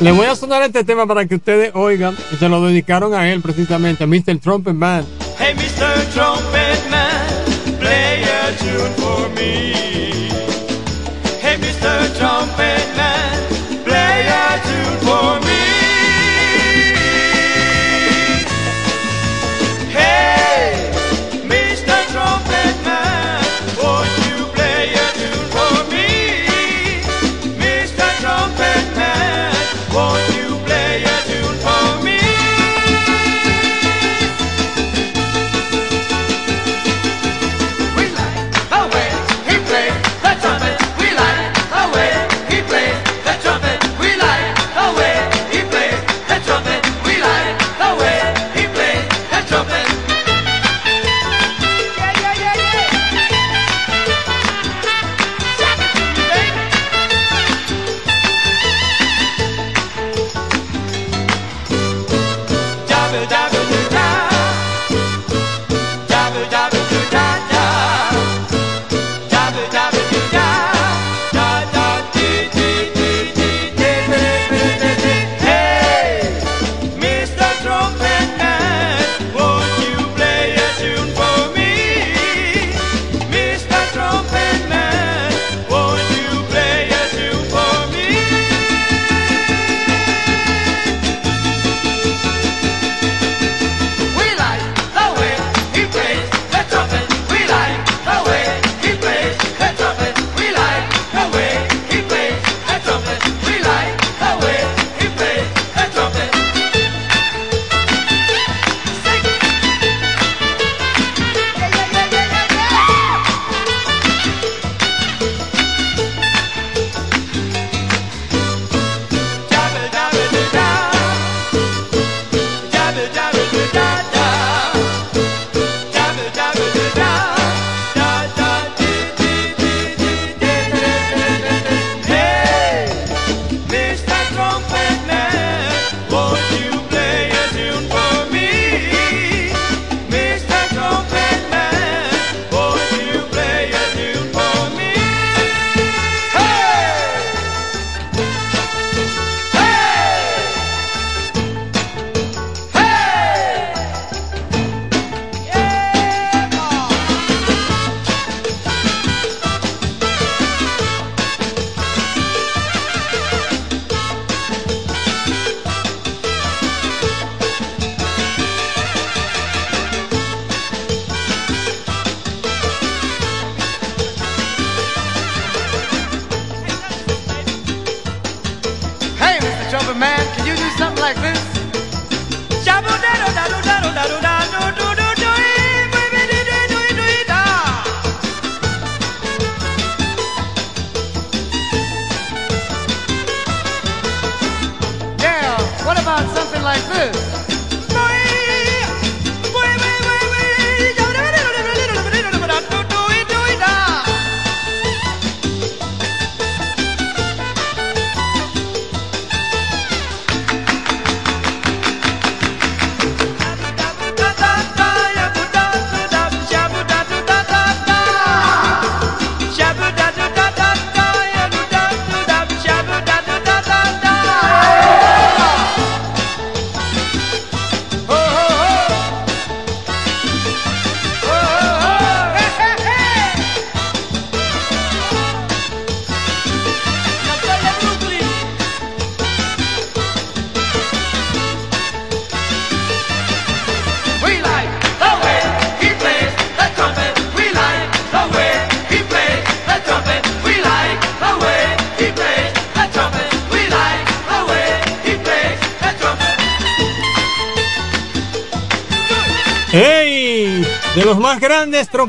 le 0.00 0.10
voy 0.10 0.26
a 0.26 0.34
sonar 0.34 0.62
este 0.62 0.82
tema 0.82 1.06
para 1.06 1.26
que 1.26 1.36
ustedes 1.36 1.70
oigan. 1.74 2.16
Y 2.32 2.36
se 2.36 2.48
lo 2.48 2.60
dedicaron 2.66 3.14
a 3.14 3.30
él 3.30 3.40
precisamente, 3.40 4.04
a 4.04 4.06
Mr. 4.06 4.38
Trumpet 4.38 4.74
Man. 4.74 5.06
Hey, 5.38 5.54
Mr. 5.54 6.04
Trumpet 6.12 6.90
Man, 6.90 7.78
play 7.78 8.24
a 8.24 8.56
tune 8.58 8.90
for 8.96 9.28
me. 9.30 9.72
Hey, 11.40 11.56
Mr. 11.60 12.12
Trumpet 12.18 12.96
Man, 12.96 13.55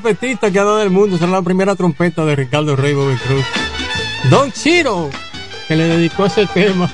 grandes 0.08 0.20
trompetistas 0.20 0.52
que 0.52 0.60
ha 0.60 0.64
dado 0.64 0.82
el 0.82 0.90
mundo 0.90 1.18
será 1.18 1.32
la 1.32 1.42
primera 1.42 1.76
trompeta 1.76 2.24
de 2.26 2.36
Ricardo 2.36 2.76
Rey 2.76 2.94
Bobby 2.94 3.16
Cruz. 3.18 3.46
Don 4.30 4.52
Chiro, 4.52 5.10
que 5.68 5.76
le 5.76 5.84
dedicó 5.86 6.26
ese 6.26 6.46
tema 6.48 6.90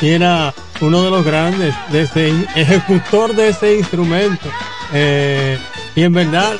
y 0.00 0.08
era 0.08 0.52
uno 0.80 1.02
de 1.02 1.10
los 1.10 1.24
grandes 1.24 1.74
de 1.90 2.02
ese 2.02 2.32
ejecutor 2.54 3.34
de 3.34 3.48
ese 3.48 3.76
instrumento. 3.76 4.48
Eh, 4.92 5.58
y 5.94 6.02
en 6.02 6.12
verdad, 6.12 6.56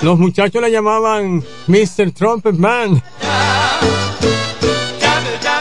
los 0.00 0.18
muchachos 0.18 0.60
le 0.60 0.70
llamaban 0.70 1.42
Mr. 1.66 2.10
Trumpet 2.12 2.56
Man. 2.56 3.02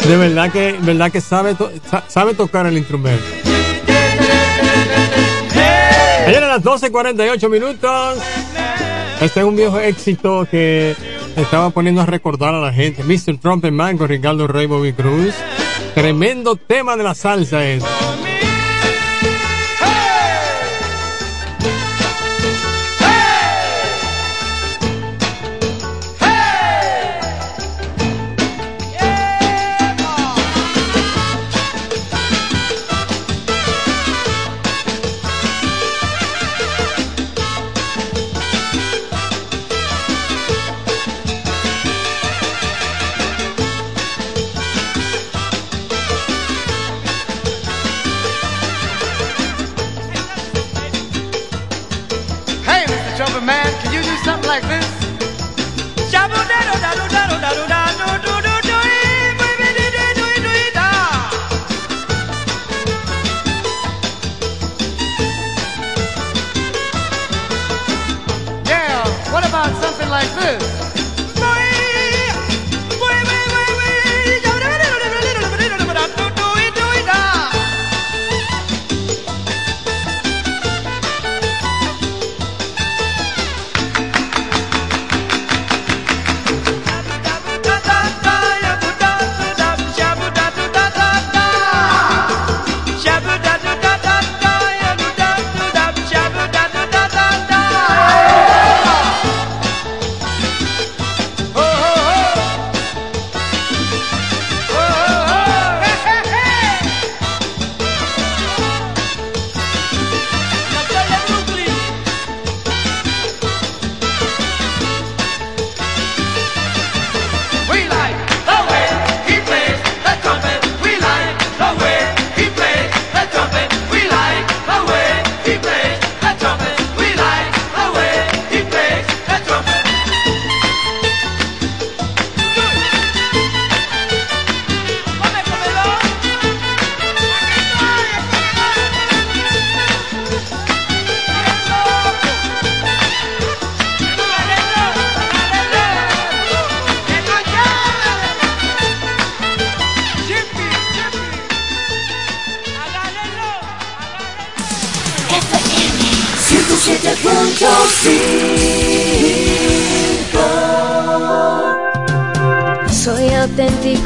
De 0.07 0.15
verdad 0.15 0.51
que, 0.51 0.77
verdad 0.81 1.11
que 1.11 1.21
sabe 1.21 2.33
tocar 2.35 2.65
el 2.65 2.77
instrumento. 2.77 3.25
Ayer 6.25 6.43
a 6.43 6.47
las 6.47 6.63
12.48 6.63 7.49
minutos. 7.49 8.17
Este 9.21 9.39
es 9.39 9.45
un 9.45 9.55
viejo 9.55 9.79
éxito 9.79 10.47
que 10.49 10.95
estaba 11.35 11.71
poniendo 11.71 12.01
a 12.01 12.05
recordar 12.05 12.53
a 12.53 12.61
la 12.61 12.71
gente. 12.71 13.03
Mr. 13.03 13.39
Trumpet 13.39 13.71
Man 13.71 13.97
con 13.97 14.07
Ricardo 14.07 14.47
Rey 14.47 14.67
Bobby 14.67 14.93
Cruz. 14.93 15.33
Tremendo 15.95 16.55
tema 16.55 16.95
de 16.95 17.03
la 17.03 17.15
salsa 17.15 17.65
es. 17.65 17.83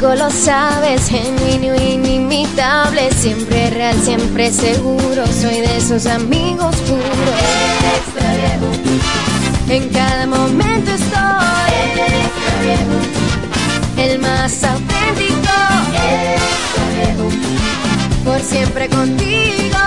Auténtico, 0.02 0.14
lo 0.14 0.30
sabes, 0.30 1.08
genuino, 1.08 1.74
inimitable, 1.76 3.10
siempre 3.12 3.70
real, 3.70 3.96
siempre 4.02 4.52
seguro. 4.52 5.26
Soy 5.26 5.60
de 5.60 5.76
esos 5.76 6.06
amigos 6.06 6.74
puros. 6.76 7.04
En 9.68 9.88
cada 9.90 10.26
momento 10.26 10.90
estoy. 10.90 11.18
El 13.96 14.18
más 14.18 14.64
auténtico. 14.64 15.40
Por 18.24 18.40
siempre 18.40 18.88
contigo. 18.88 19.78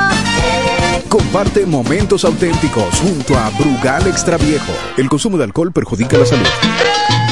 Comparte 1.09 1.66
momentos 1.66 2.26
auténticos 2.26 2.99
junto 2.99 3.38
a 3.38 3.49
Brugal 3.51 4.07
Extra 4.07 4.38
Viejo. 4.38 4.74
El 4.97 5.09
consumo 5.09 5.38
de 5.38 5.45
alcohol 5.45 5.72
perjudica 5.72 6.18
la 6.18 6.26
salud. 6.26 6.45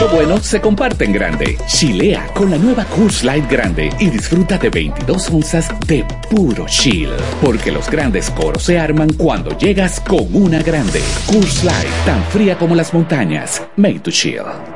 Lo 0.00 0.08
bueno 0.08 0.40
se 0.40 0.62
comparte 0.62 1.04
en 1.04 1.12
grande. 1.12 1.58
Chilea 1.66 2.26
con 2.32 2.50
la 2.50 2.56
nueva 2.56 2.86
Coors 2.86 3.22
Light 3.22 3.50
Grande 3.50 3.90
y 4.00 4.08
disfruta 4.08 4.56
de 4.56 4.70
22 4.70 5.28
onzas 5.28 5.68
de 5.86 6.02
puro 6.30 6.64
chill. 6.66 7.10
Porque 7.42 7.70
los 7.70 7.90
grandes 7.90 8.30
coros 8.30 8.62
se 8.62 8.78
arman 8.78 9.12
cuando 9.12 9.56
llegas 9.58 10.00
con 10.00 10.26
una 10.34 10.62
grande. 10.62 11.02
Coors 11.26 11.64
Light, 11.64 12.04
tan 12.06 12.24
fría 12.30 12.56
como 12.56 12.74
las 12.74 12.94
montañas. 12.94 13.62
Made 13.76 14.00
to 14.00 14.10
chill. 14.10 14.75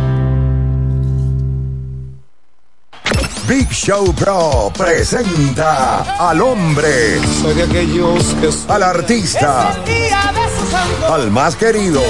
Big 3.47 3.69
Show 3.71 4.13
Pro 4.13 4.71
presenta 4.77 6.17
al 6.17 6.41
hombre, 6.41 7.19
al 8.67 8.83
artista, 8.83 9.75
al 11.11 11.31
más 11.31 11.55
querido, 11.55 12.01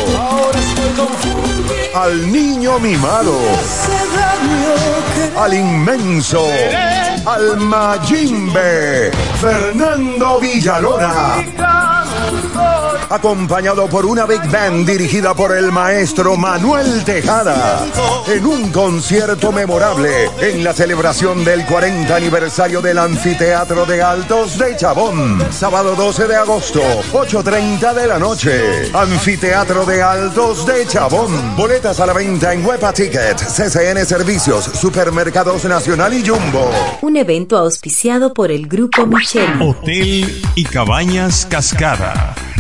al 1.95 2.31
niño 2.31 2.79
mimado, 2.79 3.37
al 5.37 5.53
inmenso, 5.53 6.45
al 7.25 7.57
Mayimbe, 7.57 9.11
Fernando 9.39 10.39
Villalona. 10.39 12.00
Acompañado 13.09 13.87
por 13.87 14.05
una 14.05 14.25
big 14.25 14.41
band 14.49 14.87
dirigida 14.87 15.33
por 15.33 15.55
el 15.55 15.71
maestro 15.71 16.37
Manuel 16.37 17.03
Tejada, 17.03 17.85
en 18.27 18.45
un 18.45 18.71
concierto 18.71 19.51
memorable 19.51 20.29
en 20.39 20.63
la 20.63 20.73
celebración 20.73 21.43
del 21.43 21.65
40 21.65 22.15
aniversario 22.15 22.81
del 22.81 22.97
Anfiteatro 22.97 23.85
de 23.85 24.01
Altos 24.01 24.57
de 24.57 24.75
Chabón, 24.77 25.43
sábado 25.51 25.95
12 25.95 26.27
de 26.27 26.35
agosto, 26.35 26.81
8.30 27.11 27.93
de 27.93 28.07
la 28.07 28.19
noche. 28.19 28.91
Anfiteatro 28.93 29.85
de 29.85 30.01
Altos 30.01 30.65
de 30.65 30.85
Chabón. 30.87 31.55
Boletas 31.55 31.99
a 31.99 32.05
la 32.05 32.13
venta 32.13 32.53
en 32.53 32.65
Huepa 32.65 32.93
Ticket, 32.93 33.37
CCN 33.37 34.05
Servicios, 34.05 34.65
Supermercados 34.65 35.65
Nacional 35.65 36.13
y 36.13 36.27
Jumbo. 36.27 36.71
Un 37.01 37.17
evento 37.17 37.57
auspiciado 37.57 38.33
por 38.33 38.51
el 38.51 38.67
Grupo 38.67 39.05
Micheli. 39.05 39.61
Hotel 39.61 40.41
y 40.55 40.63
Cabañas 40.63 41.45
Cascada. 41.49 42.35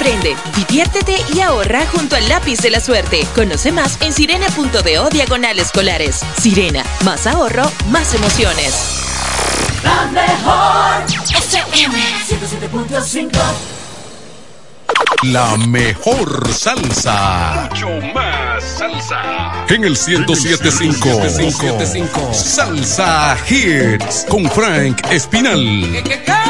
Aprende, 0.00 0.34
diviértete 0.56 1.16
y 1.34 1.40
ahorra 1.40 1.84
junto 1.92 2.16
al 2.16 2.26
lápiz 2.26 2.56
de 2.60 2.70
la 2.70 2.80
suerte. 2.80 3.26
Conoce 3.34 3.70
más 3.70 4.00
en 4.00 4.14
sirena.do 4.14 5.10
diagonal 5.10 5.58
escolares. 5.58 6.20
Sirena, 6.40 6.82
más 7.04 7.26
ahorro, 7.26 7.70
más 7.90 8.14
emociones. 8.14 8.72
La 9.84 10.06
mejor 10.06 11.04
FM 11.36 11.98
107.5 12.26 13.30
La 15.24 15.58
mejor 15.58 16.50
salsa. 16.50 17.68
Mucho 17.70 17.90
más 18.14 18.64
salsa. 18.64 19.66
En 19.68 19.84
el 19.84 19.98
1075. 19.98 22.32
Salsa 22.32 23.36
Hits. 23.46 24.24
Con 24.30 24.50
Frank 24.50 25.02
Espinal. 25.10 26.02
Paisa 26.26 26.49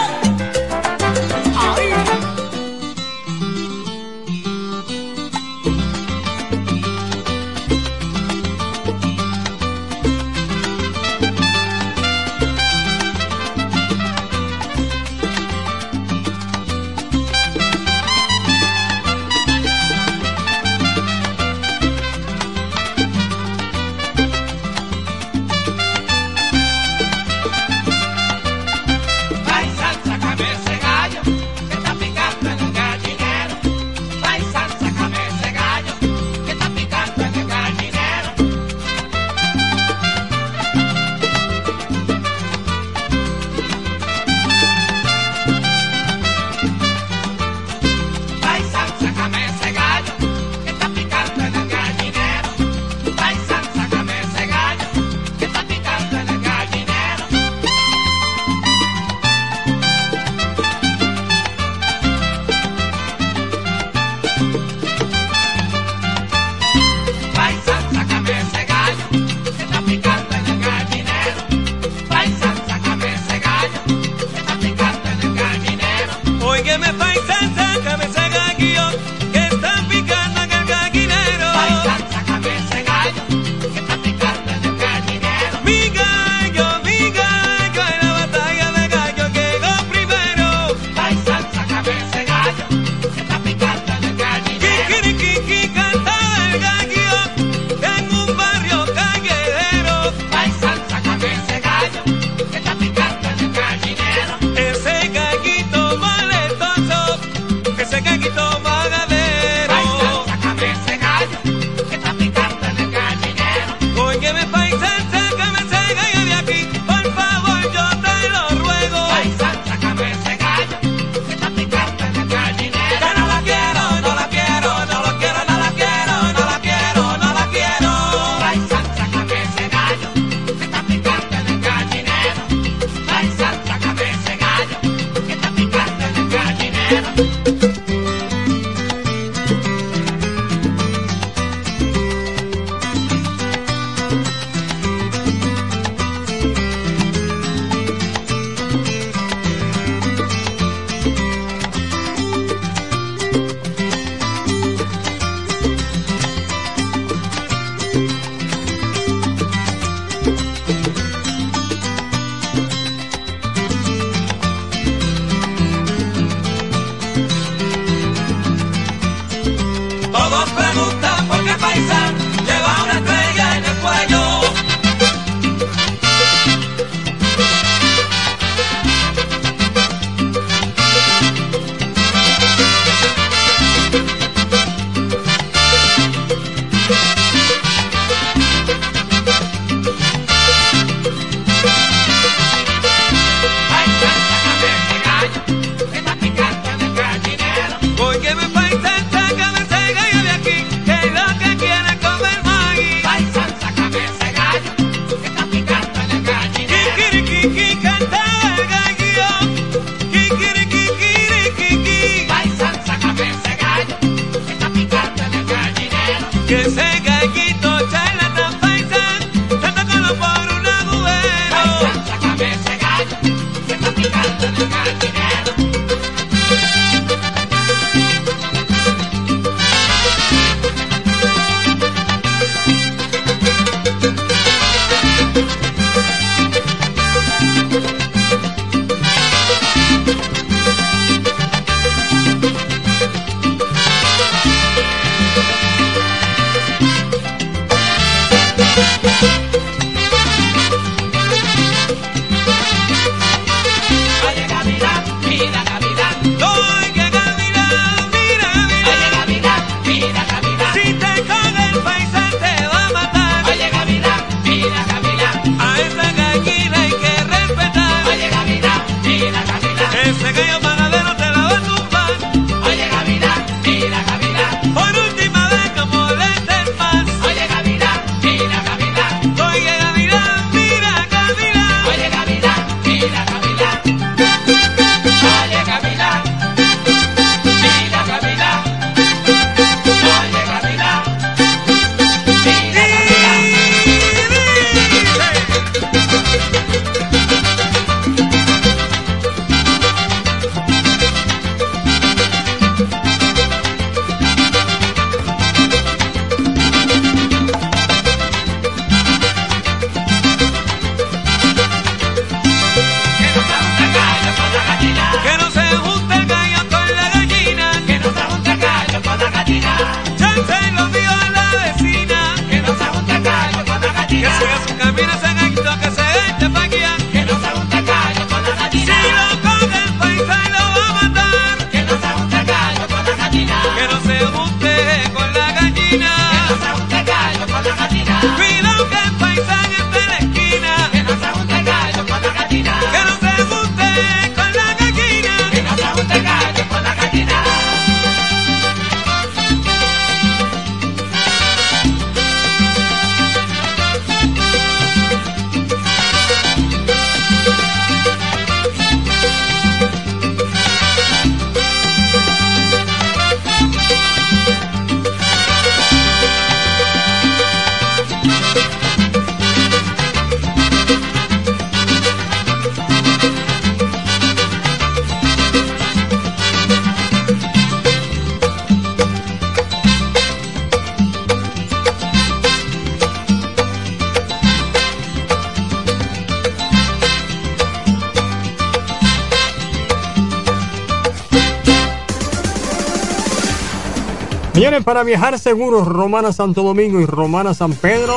viajar 395.10 395.40
seguros, 395.40 395.88
Romana 395.88 396.32
Santo 396.32 396.62
Domingo 396.62 397.00
y 397.00 397.04
Romana 397.04 397.52
San 397.52 397.72
Pedro, 397.72 398.14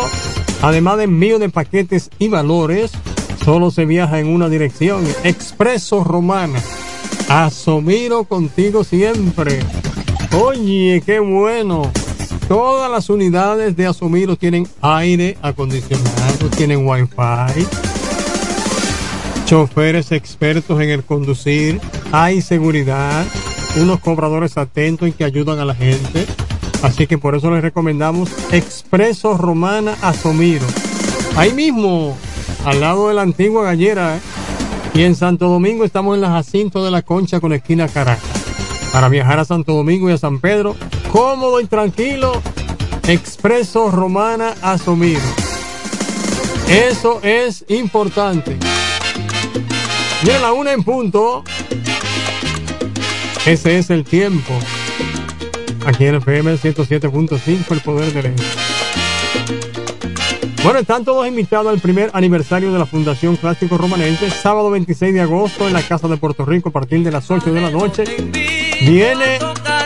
además 0.61 0.97
de 0.97 1.05
envío 1.05 1.39
de 1.39 1.49
paquetes 1.49 2.11
y 2.19 2.27
valores, 2.27 2.91
solo 3.43 3.71
se 3.71 3.85
viaja 3.85 4.19
en 4.19 4.27
una 4.27 4.47
dirección, 4.47 5.03
Expreso 5.23 6.03
Romana. 6.03 6.61
Asomiro 7.29 8.25
contigo 8.25 8.83
siempre. 8.83 9.57
Oye, 10.39 11.01
qué 11.03 11.17
bueno. 11.17 11.91
Todas 12.47 12.91
las 12.91 13.09
unidades 13.09 13.75
de 13.75 13.87
Asomiro 13.87 14.35
tienen 14.35 14.67
aire 14.81 15.35
acondicionado, 15.41 16.47
tienen 16.55 16.87
wifi, 16.87 17.65
choferes 19.45 20.11
expertos 20.11 20.79
en 20.79 20.91
el 20.91 21.03
conducir, 21.03 21.81
hay 22.11 22.39
seguridad, 22.41 23.25
unos 23.77 23.99
cobradores 23.99 24.59
atentos 24.59 25.09
y 25.09 25.11
que 25.11 25.23
ayudan 25.23 25.57
a 25.57 25.65
la 25.65 25.73
gente. 25.73 26.27
Así 26.83 27.07
que 27.07 27.17
por 27.17 27.33
eso 27.33 27.49
les 27.49 27.61
recomendamos 27.61 28.29
Expreso 28.51 29.37
Romana 29.37 29.95
Asomiro. 30.01 30.65
Ahí 31.37 31.53
mismo, 31.53 32.17
al 32.65 32.81
lado 32.81 33.07
de 33.07 33.13
la 33.13 33.21
antigua 33.21 33.63
gallera. 33.63 34.17
¿eh? 34.17 34.19
Y 34.93 35.03
en 35.03 35.15
Santo 35.15 35.47
Domingo 35.47 35.85
estamos 35.85 36.13
en 36.13 36.21
la 36.21 36.29
Jacinto 36.29 36.83
de 36.83 36.91
la 36.91 37.01
Concha 37.01 37.39
con 37.39 37.53
esquina 37.53 37.87
Caracas. 37.87 38.43
Para 38.91 39.07
viajar 39.07 39.39
a 39.39 39.45
Santo 39.45 39.73
Domingo 39.73 40.09
y 40.09 40.13
a 40.13 40.17
San 40.17 40.39
Pedro, 40.39 40.75
cómodo 41.09 41.61
y 41.61 41.65
tranquilo, 41.65 42.41
Expreso 43.07 43.89
Romana 43.89 44.53
Asomiro. 44.61 45.21
Eso 46.69 47.21
es 47.23 47.63
importante. 47.69 48.57
Mira 50.21 50.39
la 50.39 50.51
una 50.51 50.73
en 50.73 50.83
punto. 50.83 51.43
Ese 53.45 53.77
es 53.77 53.89
el 53.89 54.03
tiempo. 54.03 54.53
Aquí 55.85 56.05
en 56.05 56.15
FM 56.15 56.55
107.5, 56.55 57.71
el 57.71 57.79
poder 57.81 58.13
de 58.13 58.23
ley. 58.23 58.35
Bueno, 60.63 60.79
están 60.79 61.03
todos 61.03 61.27
invitados 61.27 61.67
al 61.67 61.79
primer 61.79 62.09
aniversario 62.13 62.71
de 62.71 62.79
la 62.79 62.85
Fundación 62.85 63.35
Clásico 63.35 63.77
Romanense, 63.77 64.29
sábado 64.29 64.69
26 64.71 65.13
de 65.13 65.19
agosto 65.19 65.67
en 65.67 65.73
la 65.73 65.81
Casa 65.81 66.07
de 66.07 66.15
Puerto 66.15 66.45
Rico 66.45 66.69
a 66.69 66.71
partir 66.71 67.03
de 67.03 67.11
las 67.11 67.29
8 67.29 67.51
de 67.51 67.59
la 67.59 67.69
noche. 67.69 68.05
Viene 68.81 69.39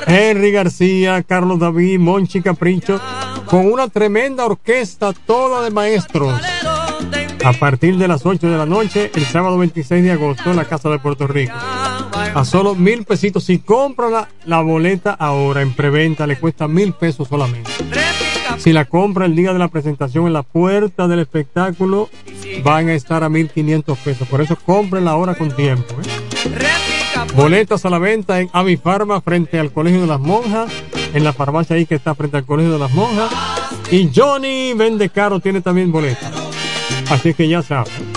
Henry 0.05 0.51
García, 0.51 1.23
Carlos 1.23 1.57
David, 1.57 1.97
Monchi 1.97 2.41
Capricho, 2.41 3.01
con 3.47 3.65
una 3.71 3.87
tremenda 3.87 4.45
orquesta 4.45 5.13
toda 5.13 5.63
de 5.63 5.71
maestros. 5.71 6.39
A 7.43 7.53
partir 7.53 7.97
de 7.97 8.07
las 8.07 8.23
8 8.23 8.47
de 8.47 8.57
la 8.57 8.67
noche, 8.67 9.09
el 9.15 9.25
sábado 9.25 9.57
26 9.57 10.03
de 10.03 10.11
agosto 10.11 10.51
en 10.51 10.57
la 10.57 10.65
Casa 10.65 10.89
de 10.89 10.99
Puerto 10.99 11.25
Rico. 11.25 11.55
A 12.33 12.45
solo 12.45 12.75
mil 12.75 13.03
pesitos. 13.03 13.43
Si 13.43 13.59
compra 13.59 14.29
la, 14.45 14.61
boleta 14.61 15.11
ahora 15.11 15.61
en 15.61 15.73
preventa, 15.73 16.27
le 16.27 16.37
cuesta 16.37 16.67
mil 16.67 16.93
pesos 16.93 17.27
solamente. 17.27 17.71
Si 18.57 18.73
la 18.73 18.85
compra 18.85 19.25
el 19.25 19.35
día 19.35 19.53
de 19.53 19.59
la 19.59 19.67
presentación 19.67 20.27
en 20.27 20.33
la 20.33 20.43
puerta 20.43 21.07
del 21.07 21.19
espectáculo, 21.19 22.09
van 22.63 22.89
a 22.89 22.93
estar 22.93 23.23
a 23.23 23.29
1500 23.29 23.97
pesos. 23.99 24.27
Por 24.27 24.41
eso 24.41 24.55
cómprenla 24.55 25.11
ahora 25.11 25.35
con 25.35 25.55
tiempo. 25.55 25.93
¿eh? 25.93 26.27
Boletas 27.35 27.85
a 27.85 27.89
la 27.89 27.99
venta 27.99 28.39
en 28.39 28.49
Avifarma 28.53 29.21
frente 29.21 29.59
al 29.59 29.71
Colegio 29.71 30.01
de 30.01 30.07
las 30.07 30.19
Monjas, 30.19 30.71
en 31.13 31.23
la 31.23 31.33
farmacia 31.33 31.75
ahí 31.75 31.85
que 31.85 31.95
está 31.95 32.15
frente 32.15 32.37
al 32.37 32.45
Colegio 32.45 32.73
de 32.73 32.79
las 32.79 32.91
Monjas. 32.91 33.31
Y 33.91 34.09
Johnny 34.13 34.73
Vende 34.73 35.09
Caro 35.09 35.39
tiene 35.39 35.61
también 35.61 35.91
boletas. 35.91 36.31
Así 37.09 37.33
que 37.33 37.47
ya 37.47 37.61
saben. 37.61 38.16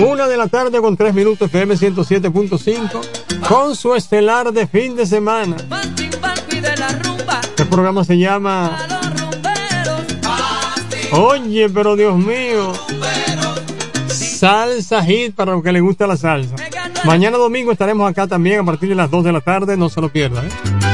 Una 0.00 0.26
de 0.26 0.36
la 0.38 0.48
tarde 0.48 0.80
con 0.80 0.96
tres 0.96 1.12
minutos 1.12 1.48
FM 1.48 1.74
107.5 1.74 3.46
con 3.46 3.76
su 3.76 3.94
estelar 3.94 4.50
de 4.50 4.66
fin 4.66 4.96
de 4.96 5.04
semana. 5.04 5.56
El 7.58 7.66
programa 7.68 8.02
se 8.04 8.16
llama 8.16 8.78
Oye, 11.12 11.68
pero 11.68 11.96
Dios 11.96 12.16
mío. 12.16 12.72
Salsa 14.08 15.04
hit 15.04 15.34
para 15.34 15.52
los 15.52 15.62
que 15.62 15.70
les 15.70 15.82
gusta 15.82 16.06
la 16.06 16.16
salsa. 16.16 16.56
Mañana 17.04 17.36
domingo 17.36 17.72
estaremos 17.72 18.10
acá 18.10 18.26
también 18.26 18.60
a 18.60 18.64
partir 18.64 18.88
de 18.88 18.94
las 18.94 19.10
2 19.10 19.24
de 19.24 19.32
la 19.32 19.40
tarde, 19.42 19.76
no 19.76 19.90
se 19.90 20.00
lo 20.00 20.08
pierdan. 20.08 20.46
¿eh? 20.46 20.89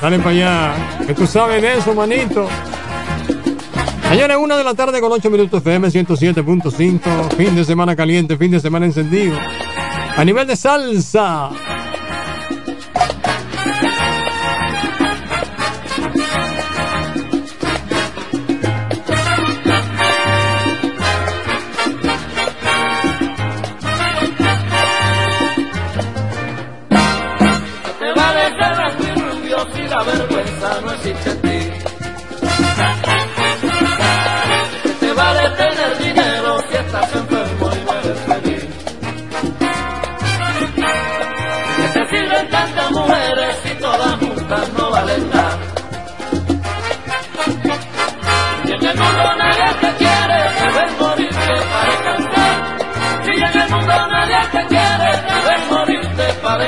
Dale 0.00 0.18
para 0.18 0.30
allá. 0.30 0.74
Que 1.06 1.14
tú 1.14 1.26
sabes 1.26 1.60
de 1.60 1.78
eso, 1.78 1.94
manito. 1.94 2.48
Señores, 4.08 4.36
una 4.40 4.56
de 4.56 4.64
la 4.64 4.74
tarde 4.74 5.00
con 5.00 5.12
8 5.12 5.28
minutos 5.28 5.60
FM 5.60 5.88
107.5. 5.88 7.36
Fin 7.36 7.54
de 7.54 7.64
semana 7.64 7.94
caliente, 7.94 8.36
fin 8.36 8.50
de 8.50 8.60
semana 8.60 8.86
encendido. 8.86 9.36
A 10.16 10.24
nivel 10.24 10.46
de 10.46 10.56
salsa. 10.56 11.50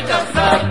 fracasar. 0.00 0.69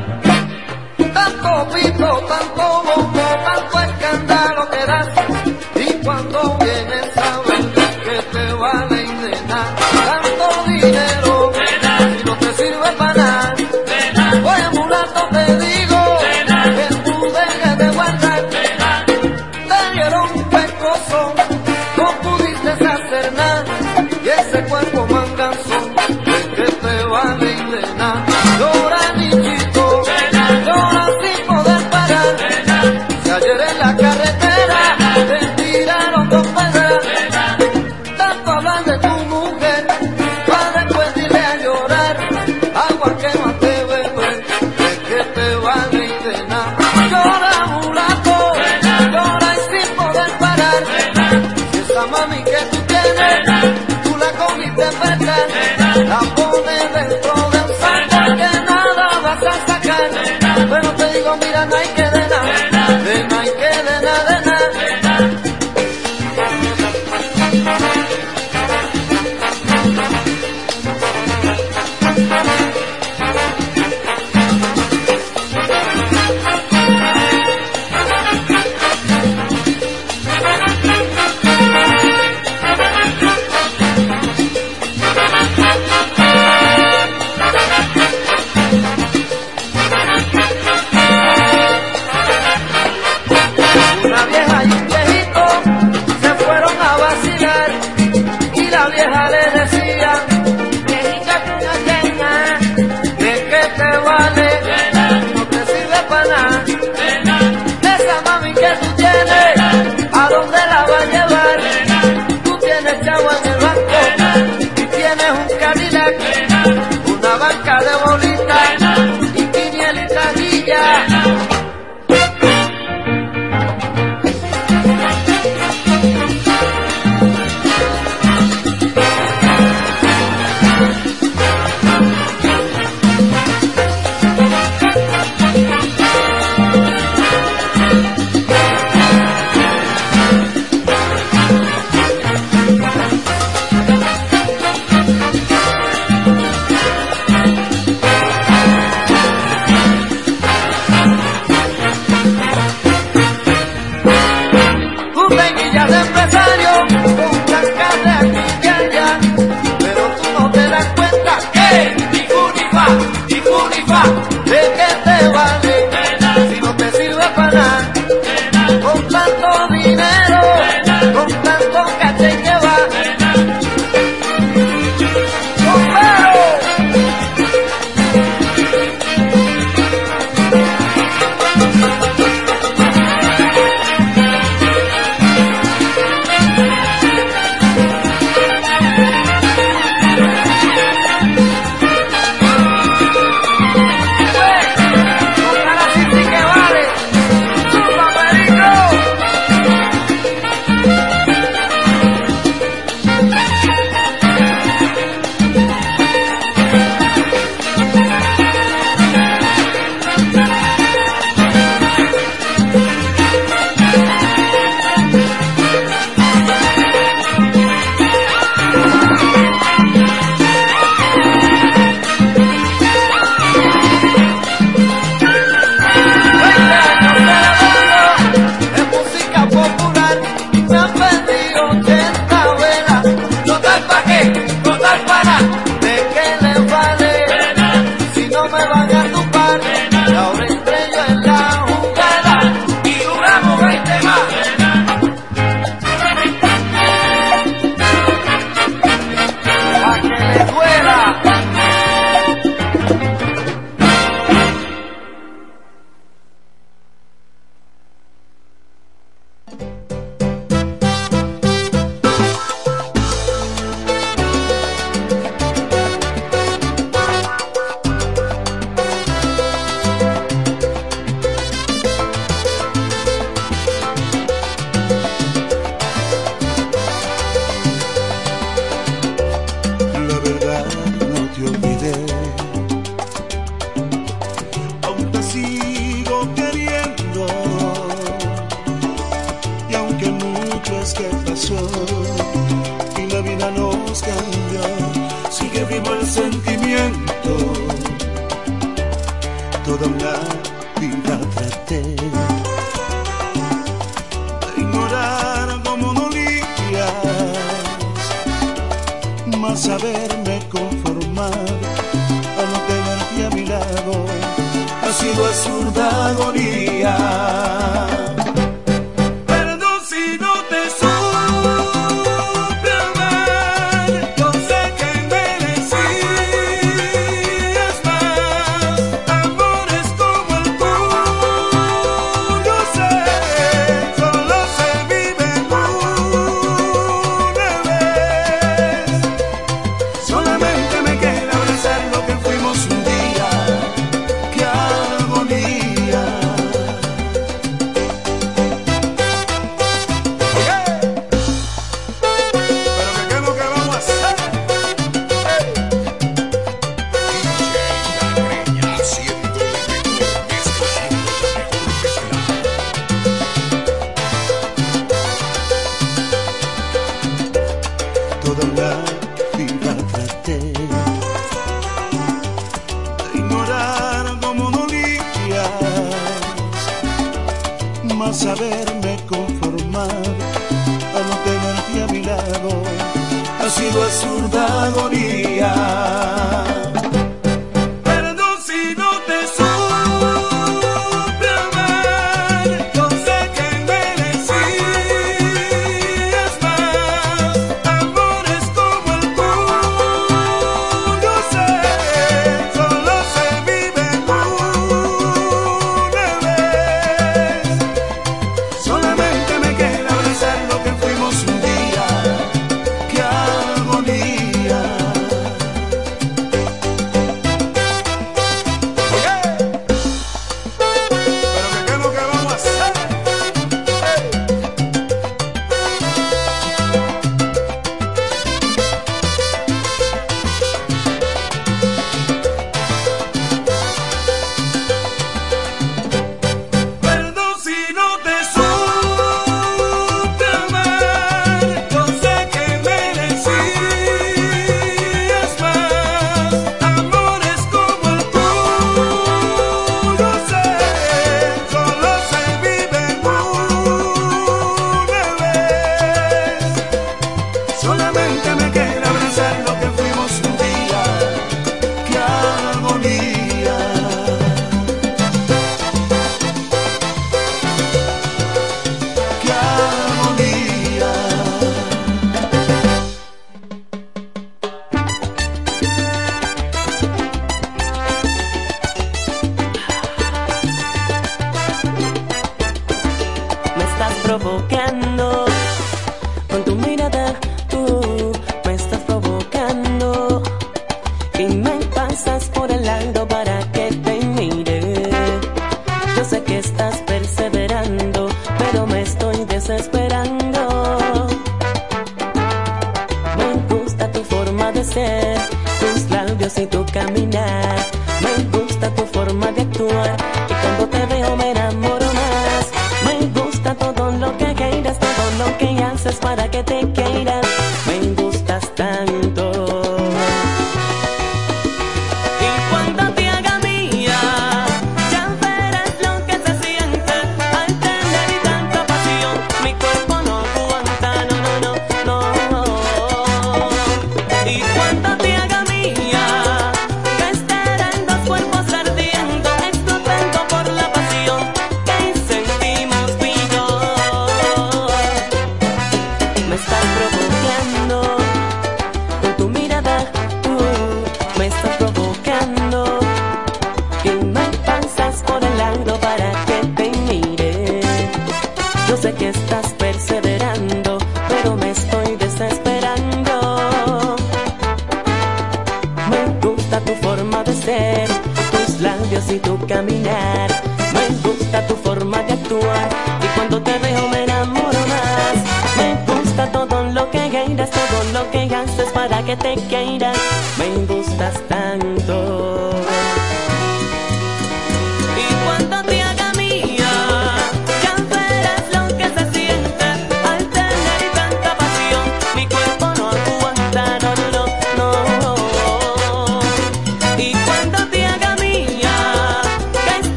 Mira, 61.37 61.65
no 61.65 61.75
hay 61.75 61.87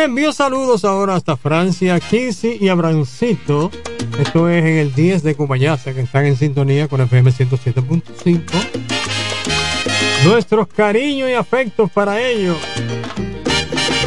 Envío 0.00 0.32
saludos 0.32 0.84
ahora 0.84 1.16
hasta 1.16 1.36
Francia, 1.36 1.98
Kissy 1.98 2.56
y 2.60 2.68
Abrancito. 2.68 3.70
Esto 4.18 4.48
es 4.48 4.64
en 4.64 4.76
el 4.76 4.94
10 4.94 5.24
de 5.24 5.34
Cumayasa, 5.34 5.92
que 5.92 6.02
están 6.02 6.24
en 6.26 6.36
sintonía 6.36 6.86
con 6.86 7.00
FM 7.00 7.30
107.5. 7.30 8.42
Nuestros 10.24 10.68
cariños 10.68 11.28
y 11.28 11.34
afectos 11.34 11.90
para 11.90 12.20
ellos. 12.20 12.56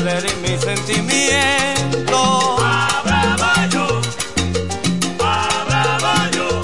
de 0.03 0.11
herir 0.11 0.37
mis 0.39 0.61
sentimientos. 0.61 2.11
Bravo 3.05 3.47
yo. 3.71 4.01
Bravo 5.17 6.31
yo. 6.33 6.61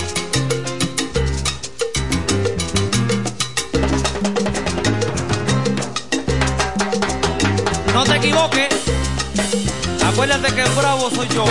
No 7.94 8.05
te 8.05 8.16
equivoques. 8.16 8.69
Acuérdate 10.05 10.52
que 10.55 10.62
el 10.62 10.70
bravo 10.70 11.11
soy 11.11 11.28
yo. 11.28 11.44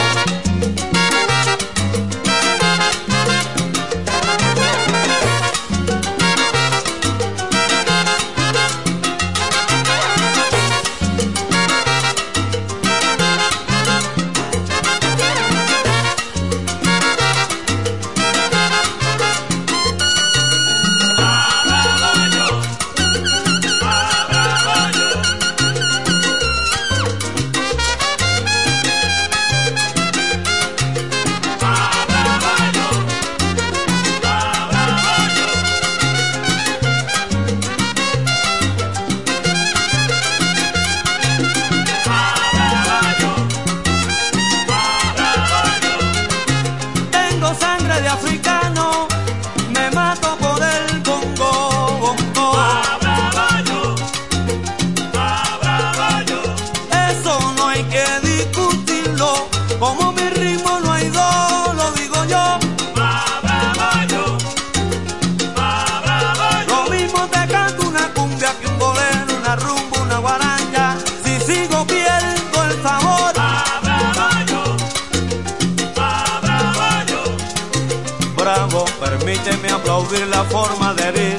Aplaudir 80.10 80.28
la 80.28 80.44
forma 80.46 80.94
de 80.94 81.04
herir 81.04 81.38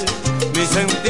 mis 0.54 0.68
sentimientos. 0.68 1.09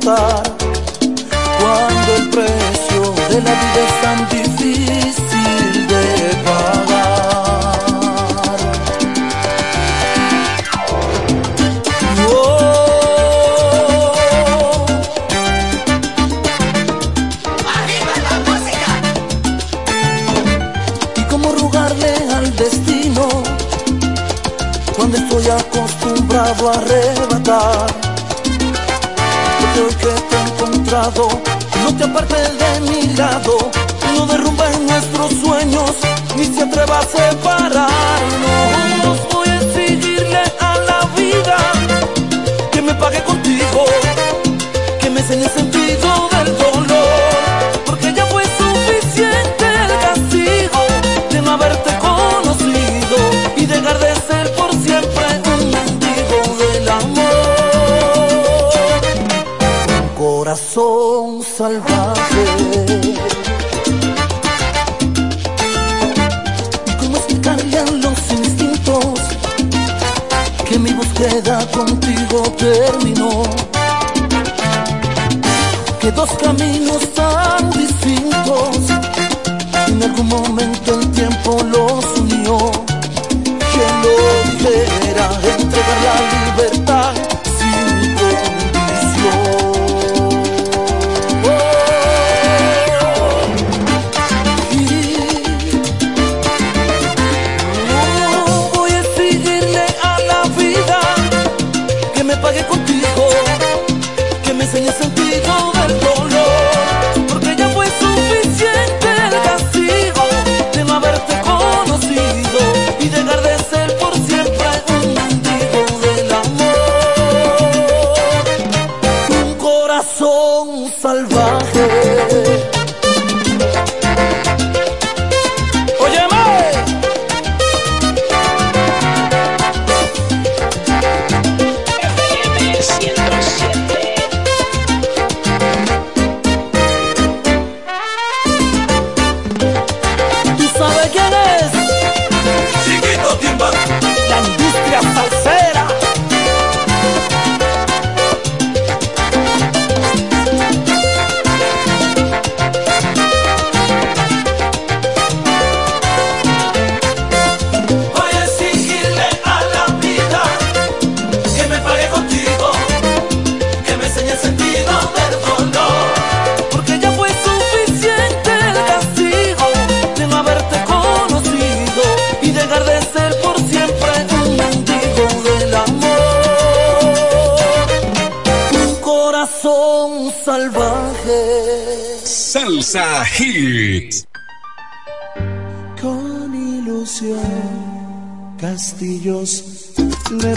cuando 0.00 0.48
el 2.16 2.28
precio 2.30 3.14
de 3.28 3.40
la 3.42 3.52
vida 3.52 3.73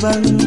ಬಂದ 0.07 0.46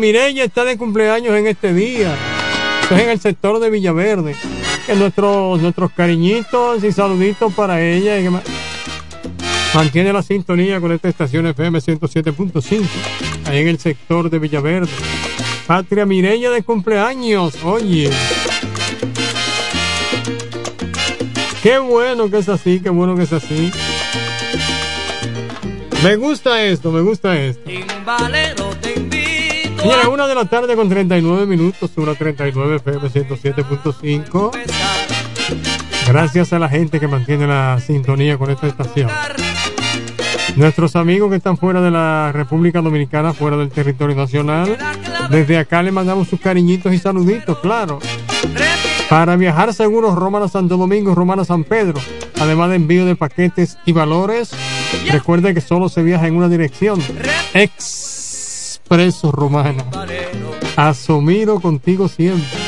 Mireya 0.00 0.44
está 0.44 0.64
de 0.64 0.78
cumpleaños 0.78 1.36
en 1.36 1.46
este 1.46 1.74
día. 1.74 2.16
Esto 2.82 2.96
es 2.96 3.02
en 3.02 3.10
el 3.10 3.20
sector 3.20 3.60
de 3.60 3.68
Villaverde. 3.68 4.34
Que 4.86 4.94
nuestros, 4.94 5.60
nuestros 5.60 5.92
cariñitos 5.92 6.82
y 6.82 6.90
saluditos 6.90 7.52
para 7.52 7.82
ella. 7.82 8.18
mantiene 9.74 10.12
la 10.12 10.22
sintonía 10.22 10.80
con 10.80 10.90
esta 10.90 11.08
estación 11.08 11.46
FM 11.46 11.78
107.5. 11.78 12.82
Ahí 13.46 13.58
en 13.58 13.68
el 13.68 13.78
sector 13.78 14.30
de 14.30 14.38
Villaverde. 14.38 14.88
Patria 15.66 16.06
Mireya 16.06 16.50
de 16.50 16.62
cumpleaños. 16.62 17.62
Oye. 17.62 18.10
Qué 21.62 21.78
bueno 21.78 22.30
que 22.30 22.38
es 22.38 22.48
así, 22.48 22.80
qué 22.80 22.88
bueno 22.88 23.14
que 23.16 23.24
es 23.24 23.32
así. 23.34 23.70
Me 26.02 26.16
gusta 26.16 26.62
esto, 26.64 26.90
me 26.90 27.02
gusta 27.02 27.38
esto. 27.38 27.60
Timbalero, 27.66 28.70
invito. 28.96 29.09
Señora, 29.80 30.10
una 30.10 30.26
de 30.26 30.34
la 30.34 30.44
tarde 30.44 30.76
con 30.76 30.90
39 30.90 31.46
minutos, 31.46 31.90
una 31.96 32.14
39 32.14 32.76
FM 32.76 33.08
107.5. 33.08 34.50
Gracias 36.06 36.52
a 36.52 36.58
la 36.58 36.68
gente 36.68 37.00
que 37.00 37.08
mantiene 37.08 37.46
la 37.46 37.80
sintonía 37.80 38.36
con 38.36 38.50
esta 38.50 38.66
estación. 38.66 39.08
Nuestros 40.56 40.96
amigos 40.96 41.30
que 41.30 41.36
están 41.36 41.56
fuera 41.56 41.80
de 41.80 41.90
la 41.90 42.30
República 42.30 42.82
Dominicana, 42.82 43.32
fuera 43.32 43.56
del 43.56 43.70
territorio 43.70 44.14
nacional, 44.14 44.76
desde 45.30 45.56
acá 45.56 45.82
le 45.82 45.92
mandamos 45.92 46.28
sus 46.28 46.40
cariñitos 46.40 46.92
y 46.92 46.98
saluditos, 46.98 47.58
claro. 47.60 48.00
Para 49.08 49.36
viajar 49.36 49.72
seguros, 49.72 50.14
Romana 50.14 50.48
Santo 50.48 50.76
Domingo, 50.76 51.14
Romana 51.14 51.46
San 51.46 51.64
Pedro, 51.64 51.98
además 52.38 52.68
de 52.68 52.76
envío 52.76 53.06
de 53.06 53.16
paquetes 53.16 53.78
y 53.86 53.92
valores, 53.92 54.50
recuerde 55.10 55.54
que 55.54 55.62
solo 55.62 55.88
se 55.88 56.02
viaja 56.02 56.26
en 56.26 56.36
una 56.36 56.50
dirección. 56.50 57.00
Expreso 58.90 59.30
Romana. 59.30 59.84
Asomiro 60.74 61.60
contigo 61.60 62.08
siempre. 62.08 62.58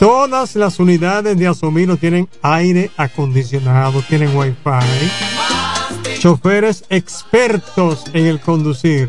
Todas 0.00 0.56
las 0.56 0.80
unidades 0.80 1.38
de 1.38 1.46
Asomiro 1.46 1.96
tienen 1.96 2.28
aire 2.42 2.90
acondicionado, 2.96 4.02
tienen 4.02 4.36
wifi, 4.36 4.58
choferes 6.18 6.84
expertos 6.90 8.06
en 8.12 8.26
el 8.26 8.40
conducir. 8.40 9.08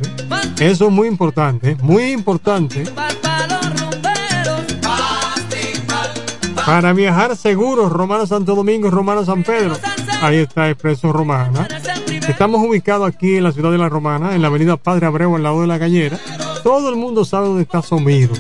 Eso 0.60 0.86
es 0.90 0.92
muy 0.92 1.08
importante, 1.08 1.76
muy 1.82 2.12
importante. 2.12 2.84
Para 6.68 6.94
viajar 6.94 7.36
seguros, 7.36 7.92
Romana 7.92 8.28
Santo 8.28 8.54
Domingo, 8.54 8.92
Romana 8.92 9.26
San 9.26 9.42
Pedro. 9.42 9.76
Ahí 10.22 10.38
está 10.38 10.70
Expreso 10.70 11.12
Romana. 11.12 11.68
Estamos 12.30 12.62
ubicados 12.66 13.10
aquí 13.10 13.38
en 13.38 13.44
la 13.44 13.52
ciudad 13.52 13.72
de 13.72 13.80
La 13.80 13.90
Romana, 13.90 14.36
en 14.36 14.44
la 14.44 14.50
avenida 14.50 14.78
Padre 14.78 15.08
Abreu, 15.08 15.36
al 15.36 15.42
lado 15.42 15.62
de 15.62 15.68
la 15.68 15.80
gallera. 15.80 16.20
Todo 16.64 16.90
el 16.90 16.96
mundo 16.96 17.26
sabe 17.26 17.48
dónde 17.48 17.64
está 17.64 17.82
Somiro. 17.82 18.34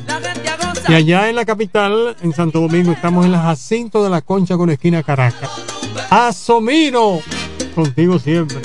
Y 0.87 0.93
allá 0.93 1.27
en 1.27 1.35
la 1.35 1.43
capital, 1.43 2.15
en 2.21 2.31
Santo 2.31 2.61
Domingo, 2.61 2.91
estamos 2.91 3.25
en 3.25 3.31
la 3.31 3.41
Jacinto 3.41 4.03
de 4.03 4.11
la 4.11 4.21
Concha 4.21 4.57
con 4.57 4.69
esquina 4.69 5.01
Caracas. 5.01 5.49
Asomiro, 6.11 7.19
contigo 7.73 8.19
siempre. 8.19 8.61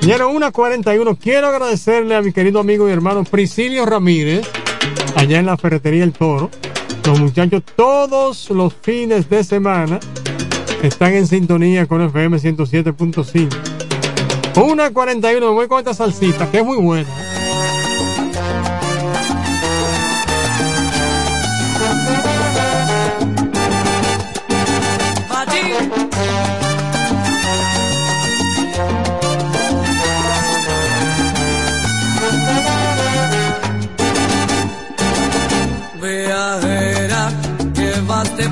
Señora, 0.00 0.26
1.41. 0.26 1.18
Quiero 1.18 1.48
agradecerle 1.48 2.14
a 2.14 2.20
mi 2.20 2.32
querido 2.32 2.60
amigo 2.60 2.86
y 2.88 2.92
hermano 2.92 3.24
Priscilio 3.24 3.86
Ramírez, 3.86 4.46
allá 5.16 5.40
en 5.40 5.46
la 5.46 5.56
ferretería 5.56 6.04
El 6.04 6.12
Toro. 6.12 6.50
Los 7.06 7.18
muchachos 7.18 7.62
todos 7.74 8.50
los 8.50 8.74
fines 8.74 9.30
de 9.30 9.42
semana 9.44 9.98
están 10.82 11.14
en 11.14 11.26
sintonía 11.26 11.86
con 11.86 12.02
FM 12.02 12.36
107.5. 12.36 13.71
1.41. 14.54 15.40
Me 15.40 15.46
voy 15.46 15.68
con 15.68 15.78
esta 15.78 15.94
salsita, 15.94 16.50
que 16.50 16.58
es 16.58 16.64
muy 16.64 16.76
buena. 16.76 17.08
Viajera, 36.00 37.30
que 37.74 37.94
vas 38.06 38.36
de 38.36 38.48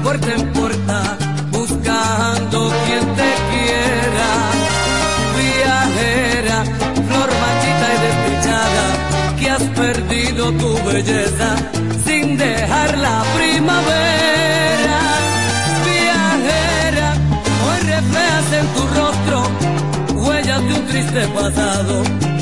huellas 21.12 22.39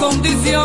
condición 0.00 0.59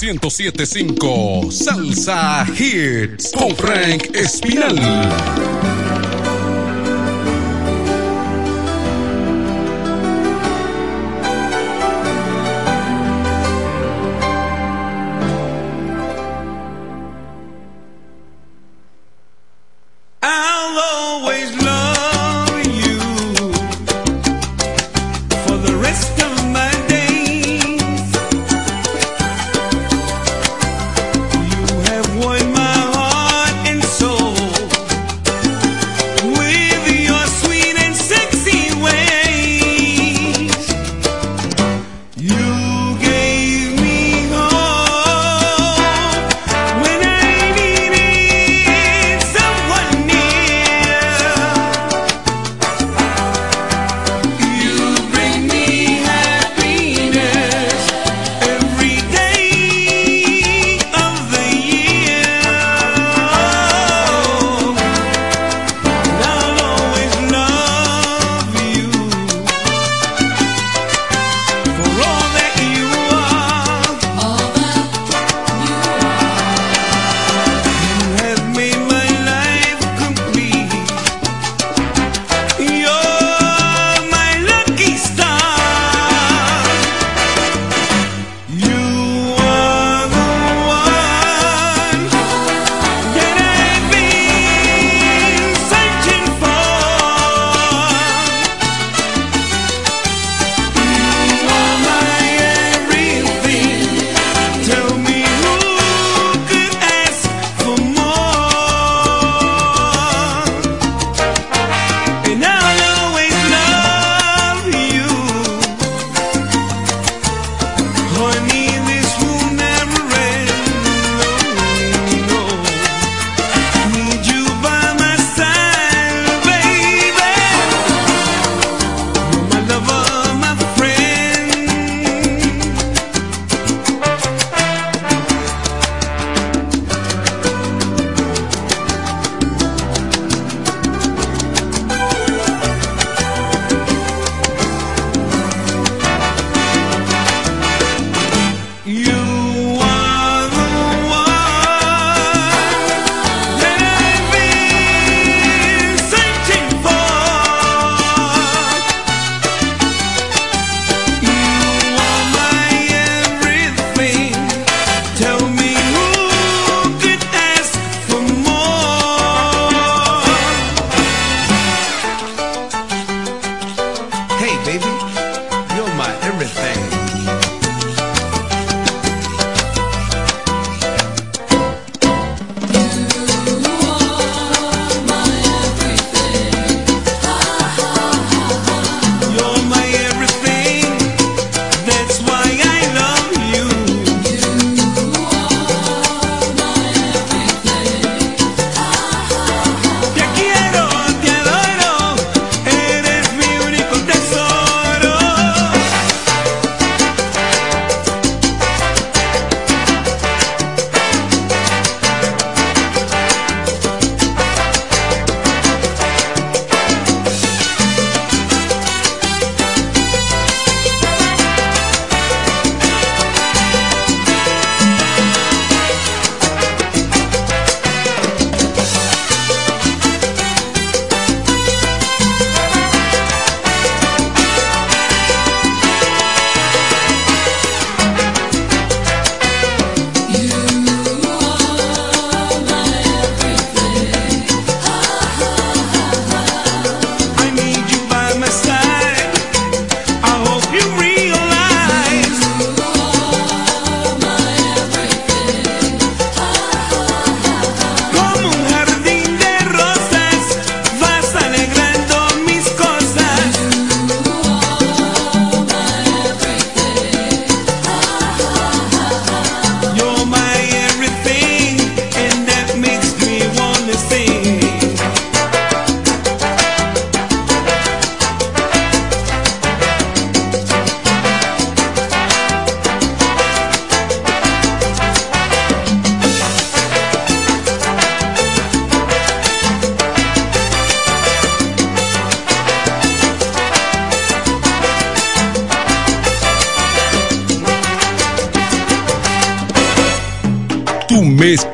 1075 0.00 1.50
Salsa 1.50 2.46
Hits 2.56 3.32
con 3.32 3.54
Frank 3.54 4.08
Espinal. 4.14 5.59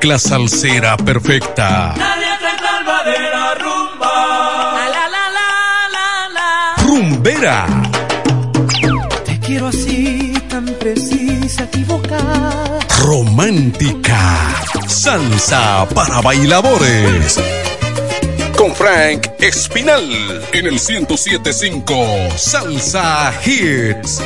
mezcla 0.06 0.18
salsera 0.18 0.96
perfecta. 0.96 1.94
La 1.96 2.16
letra 2.16 2.50
es 2.52 3.18
de 3.18 3.28
la 3.28 3.54
rumba. 3.54 4.74
La, 4.74 5.08
la, 5.08 5.30
la, 5.36 5.48
la, 5.90 6.28
la, 6.32 6.84
Rumbera. 6.84 7.66
Te 9.24 9.40
quiero 9.40 9.66
así, 9.68 10.32
tan 10.48 10.66
precisa, 10.66 11.64
equivocada. 11.64 12.78
Romántica. 13.02 14.54
Salsa 14.86 15.88
para 15.92 16.20
bailadores. 16.20 17.40
Con 18.56 18.74
Frank 18.76 19.26
Espinal 19.40 20.40
en 20.52 20.66
el 20.66 20.74
1075 20.74 22.06
Salsa 22.36 23.32
Hits. 23.44 24.22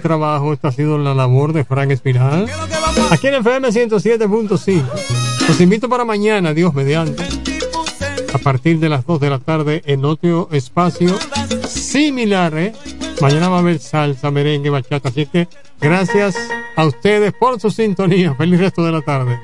Trabajo, 0.00 0.52
esta 0.52 0.68
ha 0.68 0.72
sido 0.72 0.98
la 0.98 1.14
labor 1.14 1.52
de 1.52 1.64
Frank 1.64 1.90
Espinal. 1.90 2.46
Aquí 3.10 3.26
en 3.28 3.34
FM 3.34 3.68
107.5. 3.68 4.82
Los 5.48 5.60
invito 5.60 5.88
para 5.88 6.04
mañana, 6.04 6.52
Dios 6.54 6.74
mediante. 6.74 7.24
A 8.32 8.38
partir 8.38 8.78
de 8.78 8.88
las 8.88 9.06
2 9.06 9.20
de 9.20 9.30
la 9.30 9.38
tarde 9.38 9.82
en 9.86 10.04
otro 10.04 10.48
espacio 10.52 11.16
similar, 11.66 12.56
¿eh? 12.58 12.72
Mañana 13.20 13.48
va 13.48 13.56
a 13.56 13.60
haber 13.60 13.78
salsa, 13.78 14.30
merengue, 14.30 14.70
bachata. 14.70 15.08
Así 15.08 15.26
que 15.26 15.48
gracias 15.80 16.36
a 16.76 16.86
ustedes 16.86 17.32
por 17.32 17.58
su 17.60 17.70
sintonía. 17.70 18.34
Feliz 18.34 18.60
resto 18.60 18.84
de 18.84 18.92
la 18.92 19.00
tarde. 19.00 19.40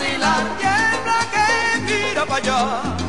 Para 0.00 0.08
vacilar, 0.08 0.56
tiembla 0.58 1.18
que 1.30 1.80
mira 1.92 2.26
para 2.26 2.36
allá, 2.36 2.99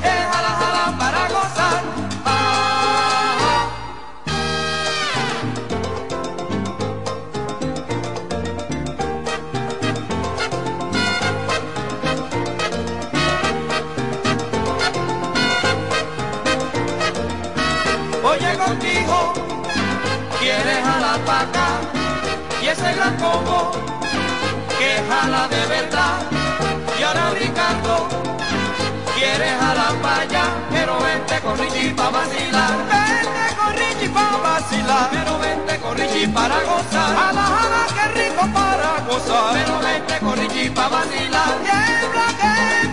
Richie 31.81 31.95
para 31.95 32.09
vacilar. 32.11 32.77
Vente 32.77 33.55
con 33.57 33.73
Richie 33.73 34.09
para 34.09 34.37
vacilar, 34.37 35.09
pero 35.11 35.39
vente 35.39 35.79
con 35.79 35.97
Richie 35.97 36.27
para 36.27 36.61
gozar. 36.61 37.15
Jala, 37.15 37.41
jala, 37.41 37.87
qué 37.95 38.05
rico 38.19 38.47
para 38.53 38.99
gozar, 39.07 39.53
pero 39.53 39.79
vente 39.79 40.19
con 40.19 40.37
Richie 40.37 40.69
para 40.69 40.89
vacilar. 40.89 41.57
Tiembla 41.63 42.27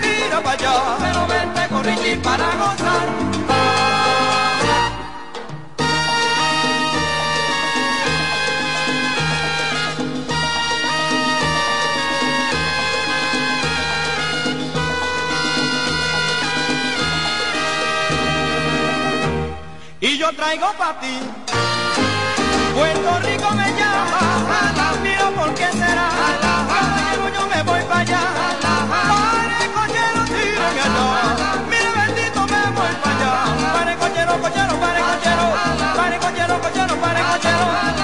que 0.01 0.09
mira 0.24 0.43
para 0.43 0.59
allá, 0.59 0.97
pero 1.01 1.27
vente 1.27 1.69
con 1.69 1.85
Richie 1.85 2.16
para 2.16 2.47
gozar. 2.56 3.57
Traigo 20.48 20.72
para 20.78 20.98
ti. 21.00 21.20
Puerto 22.74 23.20
Rico 23.20 23.50
me 23.54 23.68
llama, 23.78 24.20
mira 25.02 25.30
por 25.36 25.52
qué 25.54 25.68
será. 25.72 26.08
Caballero, 26.40 27.28
yo 27.34 27.46
me 27.48 27.62
voy 27.64 27.82
para 27.82 28.00
allá. 28.00 28.20
Pare, 28.62 29.66
cochero, 29.76 30.24
tírame 30.24 30.80
allá. 30.80 31.52
Mira, 31.68 31.90
bendito, 31.98 32.40
me 32.46 32.62
voy 32.78 32.94
para 33.02 33.16
allá. 33.16 33.72
Pare, 33.74 33.96
cochero, 33.96 34.40
cochero, 34.40 34.74
pare, 34.80 35.00
cochero. 35.10 35.46
Pare, 35.96 36.18
cochero, 36.18 36.60
cochero, 36.62 36.96
pare, 36.96 37.20
cochero. 37.30 37.97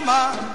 Richie 0.00 0.47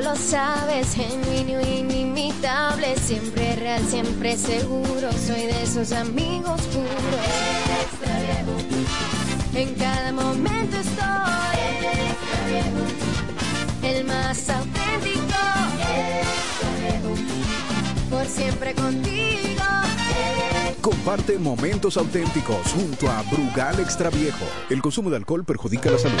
lo 0.00 0.14
sabes, 0.14 0.94
genuino, 0.94 1.60
inimitable, 1.60 2.96
siempre 2.98 3.56
real, 3.56 3.82
siempre 3.88 4.36
seguro. 4.36 5.10
Soy 5.12 5.42
de 5.42 5.62
esos 5.62 5.92
amigos 5.92 6.60
puros. 6.62 6.88
En 9.54 9.74
cada 9.74 10.12
momento 10.12 10.76
estoy. 10.76 11.04
El 13.82 14.04
más 14.04 14.48
auténtico. 14.50 15.26
Por 18.10 18.26
siempre 18.26 18.74
contigo. 18.74 19.62
Comparte 20.80 21.38
momentos 21.38 21.96
auténticos 21.96 22.72
junto 22.72 23.10
a 23.10 23.22
Brugal 23.22 23.80
Extra 23.80 24.10
Viejo. 24.10 24.44
El 24.70 24.80
consumo 24.80 25.10
de 25.10 25.16
alcohol 25.16 25.44
perjudica 25.44 25.90
la 25.90 25.98
salud. 25.98 26.20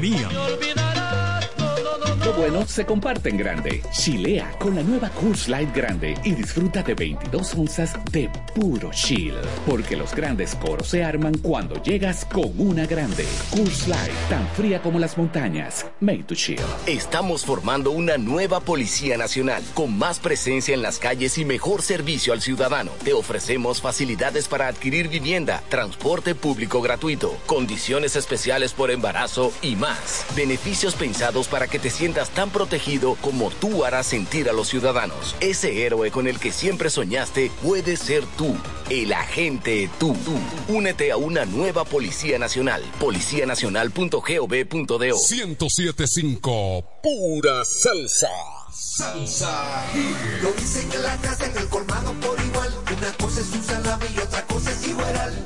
Todo 0.01 1.60
lo 2.25 2.33
bueno 2.33 2.67
se 2.67 2.85
comparte 2.85 3.29
en 3.29 3.37
grande. 3.37 3.81
Chilea 3.91 4.51
con 4.59 4.75
la 4.75 4.83
nueva 4.83 5.09
Coors 5.09 5.47
Light 5.47 5.73
Grande 5.75 6.15
y 6.23 6.33
disfruta 6.33 6.83
de 6.83 6.93
22 6.93 7.55
onzas 7.55 7.93
de 8.11 8.29
puro 8.53 8.91
chill. 8.91 9.33
Porque 9.65 9.95
los 9.95 10.13
grandes 10.13 10.55
coros 10.55 10.87
se 10.87 11.03
arman 11.03 11.37
cuando 11.39 11.81
llegas 11.81 12.25
con 12.25 12.51
una 12.59 12.85
grande. 12.85 13.25
Coors 13.49 13.87
Light, 13.87 14.11
tan 14.29 14.47
fría 14.49 14.81
como 14.81 14.99
las 14.99 15.17
montañas. 15.17 15.85
Made 15.99 16.23
to 16.23 16.35
chill. 16.35 16.59
Estamos 16.85 17.45
formando 17.45 17.91
una 17.91 18.17
nueva 18.17 18.59
Policía 18.59 19.17
Nacional 19.17 19.63
con 19.73 19.97
más 19.97 20.19
presencia 20.19 20.75
en 20.75 20.83
las 20.83 20.99
calles 20.99 21.37
y 21.37 21.45
mejor 21.45 21.81
servicio 21.81 22.33
al 22.33 22.41
ciudadano. 22.41 22.91
Te 23.03 23.13
ofrecemos 23.13 23.81
facilidades 23.81 24.47
para 24.47 24.67
adquirir 24.67 25.07
vivienda, 25.07 25.63
transporte 25.69 26.35
público 26.35 26.81
gratuito, 26.81 27.35
condiciones 27.47 28.15
especiales 28.15 28.73
por 28.73 28.91
embarazo 28.91 29.51
y 29.61 29.75
más. 29.75 30.25
Beneficios 30.35 30.93
pensados 30.95 31.47
para 31.47 31.67
que 31.67 31.79
te 31.79 31.89
sientas 31.89 32.10
tan 32.13 32.49
protegido 32.49 33.15
como 33.21 33.49
tú 33.49 33.85
harás 33.85 34.07
sentir 34.07 34.49
a 34.49 34.53
los 34.53 34.67
ciudadanos. 34.67 35.35
Ese 35.39 35.85
héroe 35.85 36.11
con 36.11 36.27
el 36.27 36.39
que 36.39 36.51
siempre 36.51 36.89
soñaste 36.89 37.51
puede 37.63 37.95
ser 37.97 38.23
tú, 38.37 38.55
el 38.89 39.13
agente 39.13 39.89
tú. 39.99 40.13
tú. 40.25 40.33
Únete 40.67 41.11
a 41.11 41.17
una 41.17 41.45
nueva 41.45 41.85
Policía 41.85 42.37
Nacional. 42.37 42.83
Policianacional.gov.do 42.99 44.99
1075 44.99 46.83
Pura 47.01 47.63
salsa. 47.65 48.29
Salsa 48.73 49.85
Lo 50.41 50.51
dicen 50.53 50.91
en 50.91 51.03
la 51.03 51.15
casa, 51.17 51.45
en 51.45 51.57
el 51.57 51.67
colmado 51.69 52.13
por 52.19 52.37
igual. 52.39 52.69
Una 52.97 53.11
cosa 53.13 53.39
es 53.39 53.51
un 53.53 53.63
salami 53.63 54.05
y 54.15 54.19
otra 54.19 54.45
cosa 54.47 54.71
es 54.71 54.87
igual. 54.87 55.45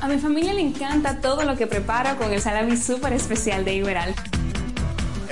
A 0.00 0.08
mi 0.08 0.18
familia 0.18 0.52
le 0.52 0.62
encanta 0.62 1.20
todo 1.20 1.44
lo 1.44 1.56
que 1.56 1.66
preparo 1.66 2.16
con 2.16 2.32
el 2.32 2.40
salami 2.40 2.76
súper 2.76 3.12
especial 3.12 3.64
de 3.64 3.74
Iberal. 3.74 4.14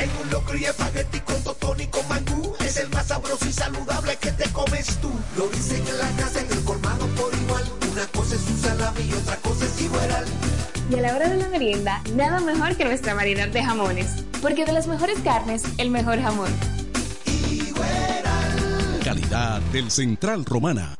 En 0.01 0.11
un 0.23 0.31
locro 0.31 0.57
y 0.57 0.65
espagueti 0.65 1.21
con 1.21 1.43
totón 1.45 1.79
y 1.79 1.87
con 1.87 2.09
mangú. 2.09 2.55
Es 2.61 2.79
el 2.79 2.89
más 2.89 3.07
sabroso 3.07 3.47
y 3.47 3.53
saludable 3.53 4.17
que 4.17 4.33
te 4.33 4.49
comes 4.51 4.97
tú. 5.03 5.11
Lo 5.37 5.49
dicen 5.49 5.87
en 5.87 5.99
la 5.99 6.09
casa, 6.17 6.41
en 6.41 6.51
el 6.51 6.65
colmado 6.65 7.07
por 7.09 7.35
igual. 7.35 7.65
Una 7.93 8.07
cosa 8.07 8.35
es 8.35 8.49
un 8.49 8.59
salami 8.59 9.03
y 9.03 9.13
otra 9.13 9.37
cosa 9.37 9.67
es 9.67 9.81
igual. 9.83 10.25
Y 10.91 10.95
a 10.95 11.01
la 11.03 11.15
hora 11.15 11.29
de 11.29 11.37
la 11.37 11.49
merienda, 11.49 12.03
nada 12.15 12.41
mejor 12.41 12.77
que 12.77 12.85
nuestra 12.87 13.13
variedad 13.13 13.49
de 13.49 13.63
jamones. 13.63 14.25
Porque 14.41 14.65
de 14.65 14.73
las 14.73 14.87
mejores 14.87 15.19
carnes, 15.21 15.65
el 15.77 15.91
mejor 15.91 16.21
jamón. 16.23 16.51
Calidad 19.05 19.61
del 19.73 19.91
Central 19.91 20.47
Romana. 20.47 21.00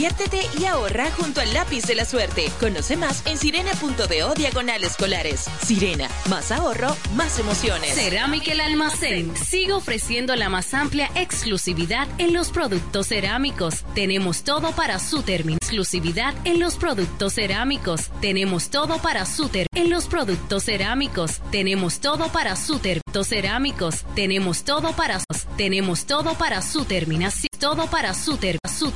diviértete 0.00 0.42
y 0.60 0.66
ahorra 0.66 1.10
junto 1.12 1.40
al 1.40 1.54
lápiz 1.54 1.84
de 1.84 1.94
la 1.94 2.04
suerte. 2.04 2.50
Conoce 2.60 2.98
más 2.98 3.22
en 3.26 3.38
sirena.do 3.38 4.34
diagonal 4.34 4.84
escolares. 4.84 5.46
Sirena, 5.64 6.06
más 6.28 6.52
ahorro, 6.52 6.94
más 7.14 7.38
emociones. 7.38 7.94
Cerámica 7.94 8.52
El 8.52 8.60
Almacén 8.60 9.32
sigue 9.36 9.72
ofreciendo 9.72 10.36
la 10.36 10.50
más 10.50 10.74
amplia 10.74 11.10
exclusividad 11.14 12.06
en 12.18 12.34
los 12.34 12.50
productos 12.50 13.06
cerámicos. 13.08 13.84
Tenemos 13.94 14.42
todo 14.42 14.72
para 14.72 14.98
su 14.98 15.22
término. 15.22 15.56
Exclusividad 15.62 16.34
en 16.44 16.60
los 16.60 16.74
productos 16.76 17.32
cerámicos. 17.32 18.10
Tenemos 18.20 18.68
todo 18.68 18.98
para 18.98 19.24
su 19.24 19.48
ter- 19.48 19.66
en 19.74 19.88
los 19.88 20.04
productos 20.08 20.64
cerámicos. 20.64 21.40
Tenemos 21.50 22.00
todo 22.00 22.28
para 22.28 22.54
su 22.56 22.80
ter- 22.80 23.00
cerámicos. 23.24 24.04
Tenemos 24.14 24.62
todo 24.64 24.92
para 24.92 25.20
tenemos 25.56 26.04
todo 26.04 26.34
para 26.34 26.60
su 26.60 26.84
terminación. 26.84 27.46
Todo 27.58 27.86
para 27.86 28.12
su 28.12 28.36
ter- 28.36 28.58